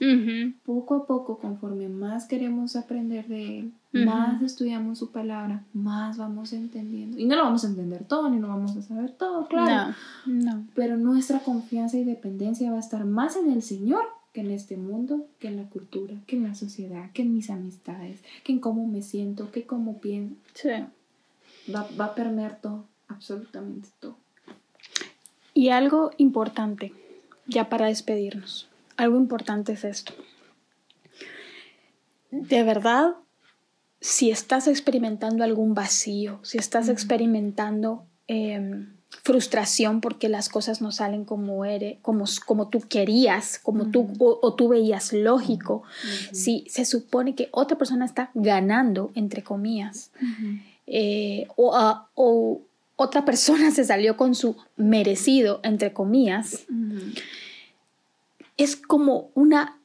Poco 0.64 0.94
a 0.94 1.06
poco, 1.06 1.38
conforme 1.38 1.88
más 1.88 2.26
queremos 2.26 2.74
aprender 2.74 3.28
de 3.28 3.58
Él, 3.58 3.72
más 3.92 4.40
estudiamos 4.42 4.98
su 4.98 5.12
palabra, 5.12 5.64
más 5.74 6.16
vamos 6.16 6.54
entendiendo. 6.54 7.18
Y 7.18 7.26
no 7.26 7.36
lo 7.36 7.44
vamos 7.44 7.64
a 7.64 7.68
entender 7.68 8.04
todo, 8.04 8.30
ni 8.30 8.40
lo 8.40 8.48
vamos 8.48 8.74
a 8.74 8.82
saber 8.82 9.10
todo, 9.10 9.46
claro. 9.48 9.94
No, 10.24 10.64
Pero 10.74 10.96
nuestra 10.96 11.40
confianza 11.40 11.98
y 11.98 12.04
dependencia 12.04 12.70
va 12.70 12.78
a 12.78 12.80
estar 12.80 13.04
más 13.04 13.36
en 13.36 13.50
el 13.50 13.60
Señor 13.60 14.04
que 14.32 14.40
en 14.40 14.50
este 14.50 14.78
mundo, 14.78 15.26
que 15.38 15.48
en 15.48 15.56
la 15.56 15.68
cultura, 15.68 16.14
que 16.26 16.36
en 16.36 16.44
la 16.44 16.54
sociedad, 16.54 17.10
que 17.12 17.22
en 17.22 17.34
mis 17.34 17.50
amistades, 17.50 18.22
que 18.44 18.52
en 18.52 18.60
cómo 18.60 18.86
me 18.86 19.02
siento, 19.02 19.50
que 19.50 19.64
cómo 19.64 19.98
pienso. 19.98 20.36
Sí 20.54 20.70
va, 21.74 21.86
va 21.98 22.06
a 22.06 22.14
permear 22.14 22.60
todo, 22.60 22.84
absolutamente 23.08 23.88
todo. 24.00 24.16
Y 25.54 25.70
algo 25.70 26.10
importante, 26.18 26.92
ya 27.46 27.68
para 27.68 27.86
despedirnos, 27.86 28.68
algo 28.96 29.16
importante 29.16 29.72
es 29.72 29.84
esto. 29.84 30.12
De 32.30 32.62
verdad, 32.62 33.14
si 34.00 34.30
estás 34.30 34.68
experimentando 34.68 35.44
algún 35.44 35.74
vacío, 35.74 36.40
si 36.42 36.58
estás 36.58 36.88
experimentando 36.88 38.04
em, 38.26 38.96
frustración 39.24 40.00
porque 40.00 40.28
las 40.28 40.48
cosas 40.48 40.80
no 40.80 40.92
salen 40.92 41.24
como, 41.24 41.64
eres, 41.64 41.98
como, 42.02 42.24
como 42.44 42.68
tú 42.68 42.80
querías, 42.80 43.58
como 43.58 43.90
tú 43.90 44.12
o, 44.18 44.54
tú 44.54 44.68
veías 44.68 45.12
lógico, 45.12 45.82
si 46.32 46.64
se 46.68 46.84
supone 46.84 47.34
que 47.34 47.48
otra 47.52 47.78
persona 47.78 48.04
está 48.04 48.30
ganando, 48.34 49.10
entre 49.14 49.42
comillas, 49.42 50.10
eh, 50.86 51.46
o, 51.56 52.62
otra 52.96 53.24
persona 53.24 53.70
se 53.70 53.84
salió 53.84 54.16
con 54.16 54.34
su 54.34 54.56
merecido, 54.76 55.60
entre 55.62 55.92
comillas, 55.92 56.64
es 58.56 58.76
como 58.76 59.30
una 59.34 59.78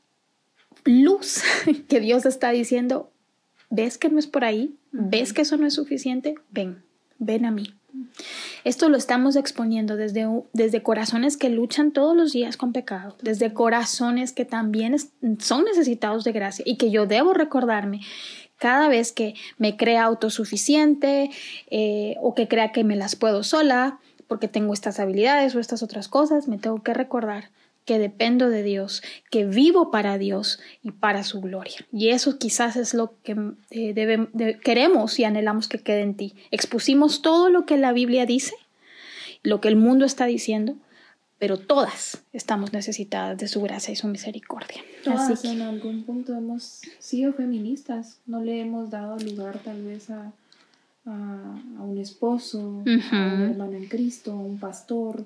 luz 0.85 1.41
que 1.89 1.99
Dios 1.99 2.25
está 2.25 2.51
diciendo, 2.51 3.11
¿ves 3.69 3.97
que 3.97 4.09
no 4.09 4.19
es 4.19 4.27
por 4.27 4.45
ahí? 4.45 4.75
¿Ves 4.91 5.33
que 5.33 5.41
eso 5.41 5.57
no 5.57 5.67
es 5.67 5.73
suficiente? 5.73 6.35
Ven, 6.51 6.83
ven 7.17 7.45
a 7.45 7.51
mí. 7.51 7.73
Esto 8.63 8.89
lo 8.89 8.97
estamos 8.97 9.35
exponiendo 9.35 9.97
desde, 9.97 10.25
desde 10.53 10.83
corazones 10.83 11.35
que 11.35 11.49
luchan 11.49 11.91
todos 11.91 12.15
los 12.15 12.31
días 12.31 12.55
con 12.55 12.71
pecado, 12.71 13.17
desde 13.21 13.53
corazones 13.53 14.31
que 14.31 14.45
también 14.45 14.95
son 15.39 15.65
necesitados 15.65 16.23
de 16.23 16.31
gracia 16.31 16.63
y 16.65 16.77
que 16.77 16.91
yo 16.91 17.05
debo 17.05 17.33
recordarme 17.33 18.01
cada 18.61 18.89
vez 18.89 19.11
que 19.11 19.33
me 19.57 19.75
crea 19.75 20.03
autosuficiente 20.03 21.31
eh, 21.71 22.13
o 22.21 22.35
que 22.35 22.47
crea 22.47 22.71
que 22.71 22.83
me 22.83 22.95
las 22.95 23.15
puedo 23.15 23.41
sola 23.41 23.97
porque 24.27 24.47
tengo 24.47 24.71
estas 24.71 24.99
habilidades 24.99 25.55
o 25.55 25.59
estas 25.59 25.81
otras 25.81 26.07
cosas, 26.07 26.47
me 26.47 26.59
tengo 26.59 26.83
que 26.83 26.93
recordar, 26.93 27.49
que 27.85 27.97
dependo 27.97 28.51
de 28.51 28.61
Dios, 28.61 29.01
que 29.31 29.45
vivo 29.45 29.89
para 29.89 30.19
Dios 30.19 30.59
y 30.83 30.91
para 30.91 31.23
su 31.23 31.41
gloria. 31.41 31.87
Y 31.91 32.09
eso 32.09 32.37
quizás 32.37 32.75
es 32.75 32.93
lo 32.93 33.15
que 33.23 33.35
eh, 33.71 34.59
queremos 34.63 35.17
y 35.17 35.23
anhelamos 35.23 35.67
que 35.67 35.79
quede 35.79 36.01
en 36.01 36.15
ti. 36.15 36.35
Expusimos 36.51 37.23
todo 37.23 37.49
lo 37.49 37.65
que 37.65 37.77
la 37.77 37.93
Biblia 37.93 38.27
dice, 38.27 38.53
lo 39.41 39.59
que 39.59 39.69
el 39.69 39.75
mundo 39.75 40.05
está 40.05 40.27
diciendo, 40.27 40.75
pero 41.41 41.57
todas 41.57 42.21
estamos 42.33 42.71
necesitadas 42.71 43.35
de 43.35 43.47
su 43.47 43.63
gracia 43.63 43.91
y 43.91 43.95
su 43.95 44.07
misericordia. 44.07 44.79
Todas 45.03 45.43
en 45.43 45.63
algún 45.63 46.03
punto 46.03 46.35
hemos 46.35 46.81
sido 46.99 47.33
feministas, 47.33 48.19
no 48.27 48.41
le 48.41 48.61
hemos 48.61 48.91
dado 48.91 49.17
lugar 49.17 49.57
tal 49.57 49.81
vez 49.81 50.11
a, 50.11 50.31
a, 51.07 51.81
un 51.81 51.97
esposo, 51.97 52.59
a 52.59 53.17
un 53.33 53.41
hermano 53.41 53.75
en 53.75 53.87
Cristo, 53.87 54.33
a 54.33 54.35
un 54.35 54.59
pastor. 54.59 55.25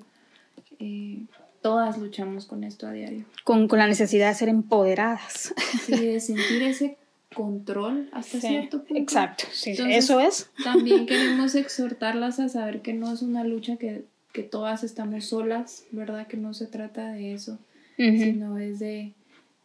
Eh, 0.80 1.20
todas 1.62 1.98
luchamos 1.98 2.46
con 2.46 2.64
esto 2.64 2.88
a 2.88 2.94
diario. 2.94 3.26
Con, 3.44 3.68
con, 3.68 3.80
la 3.80 3.88
necesidad 3.88 4.30
de 4.30 4.36
ser 4.36 4.48
empoderadas. 4.48 5.54
Sí, 5.86 5.98
de 5.98 6.22
sentir 6.22 6.64
ese 6.64 6.98
control 7.34 8.10
hasta 8.14 8.40
cierto 8.40 8.86
punto. 8.86 9.04
Exacto, 9.04 9.44
sí, 9.52 9.76
eso 9.90 10.22
es. 10.22 10.50
También 10.64 11.08
queremos 11.08 11.56
exhortarlas 11.56 12.40
a 12.40 12.48
saber 12.48 12.82
que 12.82 12.94
no 12.94 13.12
es 13.12 13.22
una 13.22 13.44
lucha 13.44 13.76
que 13.76 14.06
que 14.36 14.44
todas 14.44 14.84
estamos 14.84 15.24
solas, 15.24 15.86
¿verdad? 15.92 16.28
Que 16.28 16.36
no 16.36 16.54
se 16.54 16.68
trata 16.68 17.14
de 17.14 17.34
eso, 17.34 17.58
sino 17.96 18.58
es 18.58 18.80
de 18.80 19.14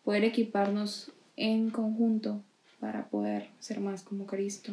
poder 0.05 0.23
equiparnos 0.23 1.11
en 1.37 1.71
conjunto 1.71 2.41
para 2.79 3.09
poder 3.09 3.49
ser 3.59 3.81
más 3.81 4.05
como 4.05 4.27
Cristo. 4.27 4.73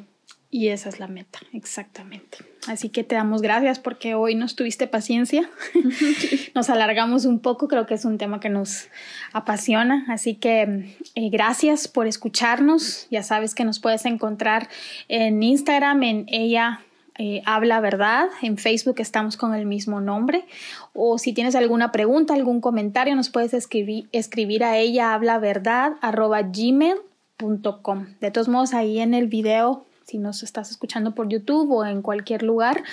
Y 0.51 0.67
esa 0.67 0.89
es 0.89 0.99
la 0.99 1.07
meta, 1.07 1.39
exactamente. 1.51 2.37
Así 2.67 2.89
que 2.89 3.03
te 3.03 3.15
damos 3.15 3.41
gracias 3.41 3.79
porque 3.79 4.13
hoy 4.13 4.35
nos 4.35 4.55
tuviste 4.55 4.85
paciencia. 4.85 5.49
nos 6.53 6.69
alargamos 6.69 7.25
un 7.25 7.39
poco, 7.39 7.67
creo 7.67 7.87
que 7.87 7.95
es 7.95 8.05
un 8.05 8.19
tema 8.19 8.39
que 8.39 8.49
nos 8.49 8.89
apasiona. 9.33 10.05
Así 10.09 10.35
que 10.35 10.95
eh, 11.15 11.29
gracias 11.31 11.87
por 11.87 12.05
escucharnos. 12.05 13.07
Ya 13.09 13.23
sabes 13.23 13.55
que 13.55 13.65
nos 13.65 13.79
puedes 13.79 14.05
encontrar 14.05 14.69
en 15.07 15.41
Instagram, 15.41 16.03
en 16.03 16.25
ella 16.27 16.81
eh, 17.17 17.41
Habla 17.45 17.79
Verdad. 17.79 18.27
En 18.41 18.57
Facebook 18.57 18.95
estamos 18.99 19.37
con 19.37 19.53
el 19.53 19.65
mismo 19.65 20.01
nombre. 20.01 20.45
O 20.93 21.17
si 21.17 21.33
tienes 21.33 21.55
alguna 21.55 21.91
pregunta, 21.91 22.33
algún 22.33 22.61
comentario, 22.61 23.15
nos 23.15 23.29
puedes 23.29 23.53
escribir, 23.53 24.09
escribir 24.11 24.63
a 24.63 24.77
ella 24.77 25.13
habla 25.13 25.39
verdad 25.39 25.93
gmail.com. 26.01 28.05
De 28.19 28.31
todos 28.31 28.47
modos, 28.47 28.73
ahí 28.73 28.99
en 28.99 29.13
el 29.13 29.27
video, 29.27 29.85
si 30.05 30.17
nos 30.17 30.43
estás 30.43 30.71
escuchando 30.71 31.15
por 31.15 31.29
YouTube 31.29 31.71
o 31.71 31.85
en 31.85 32.01
cualquier 32.01 32.43
lugar, 32.43 32.83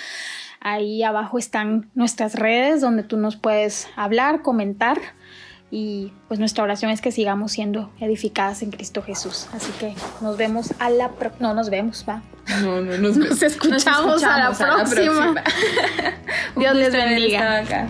ahí 0.59 1.03
abajo 1.03 1.37
están 1.37 1.89
nuestras 1.95 2.35
redes 2.35 2.81
donde 2.81 3.03
tú 3.03 3.17
nos 3.17 3.35
puedes 3.35 3.87
hablar, 3.95 4.41
comentar 4.41 4.99
y 5.77 6.13
pues 6.29 6.39
nuestra 6.39 6.63
oración 6.63 6.89
es 6.89 7.01
que 7.01 7.11
sigamos 7.11 7.51
siendo 7.51 7.91
edificadas 7.99 8.61
en 8.61 8.71
Cristo 8.71 9.01
Jesús. 9.01 9.47
Así 9.51 9.73
que 9.73 9.93
nos 10.21 10.37
vemos 10.37 10.73
a 10.79 10.89
la 10.89 11.09
próxima. 11.09 11.49
No 11.49 11.53
nos 11.53 11.69
vemos, 11.69 12.05
va. 12.07 12.21
No, 12.61 12.79
no 12.79 12.97
nos, 12.97 13.17
nos, 13.17 13.41
escuchamos, 13.41 14.23
a, 14.23 14.37
la 14.37 14.51
próxima. 14.51 15.43
Dios 16.55 16.75
les 16.75 16.93
bendiga. 16.93 17.89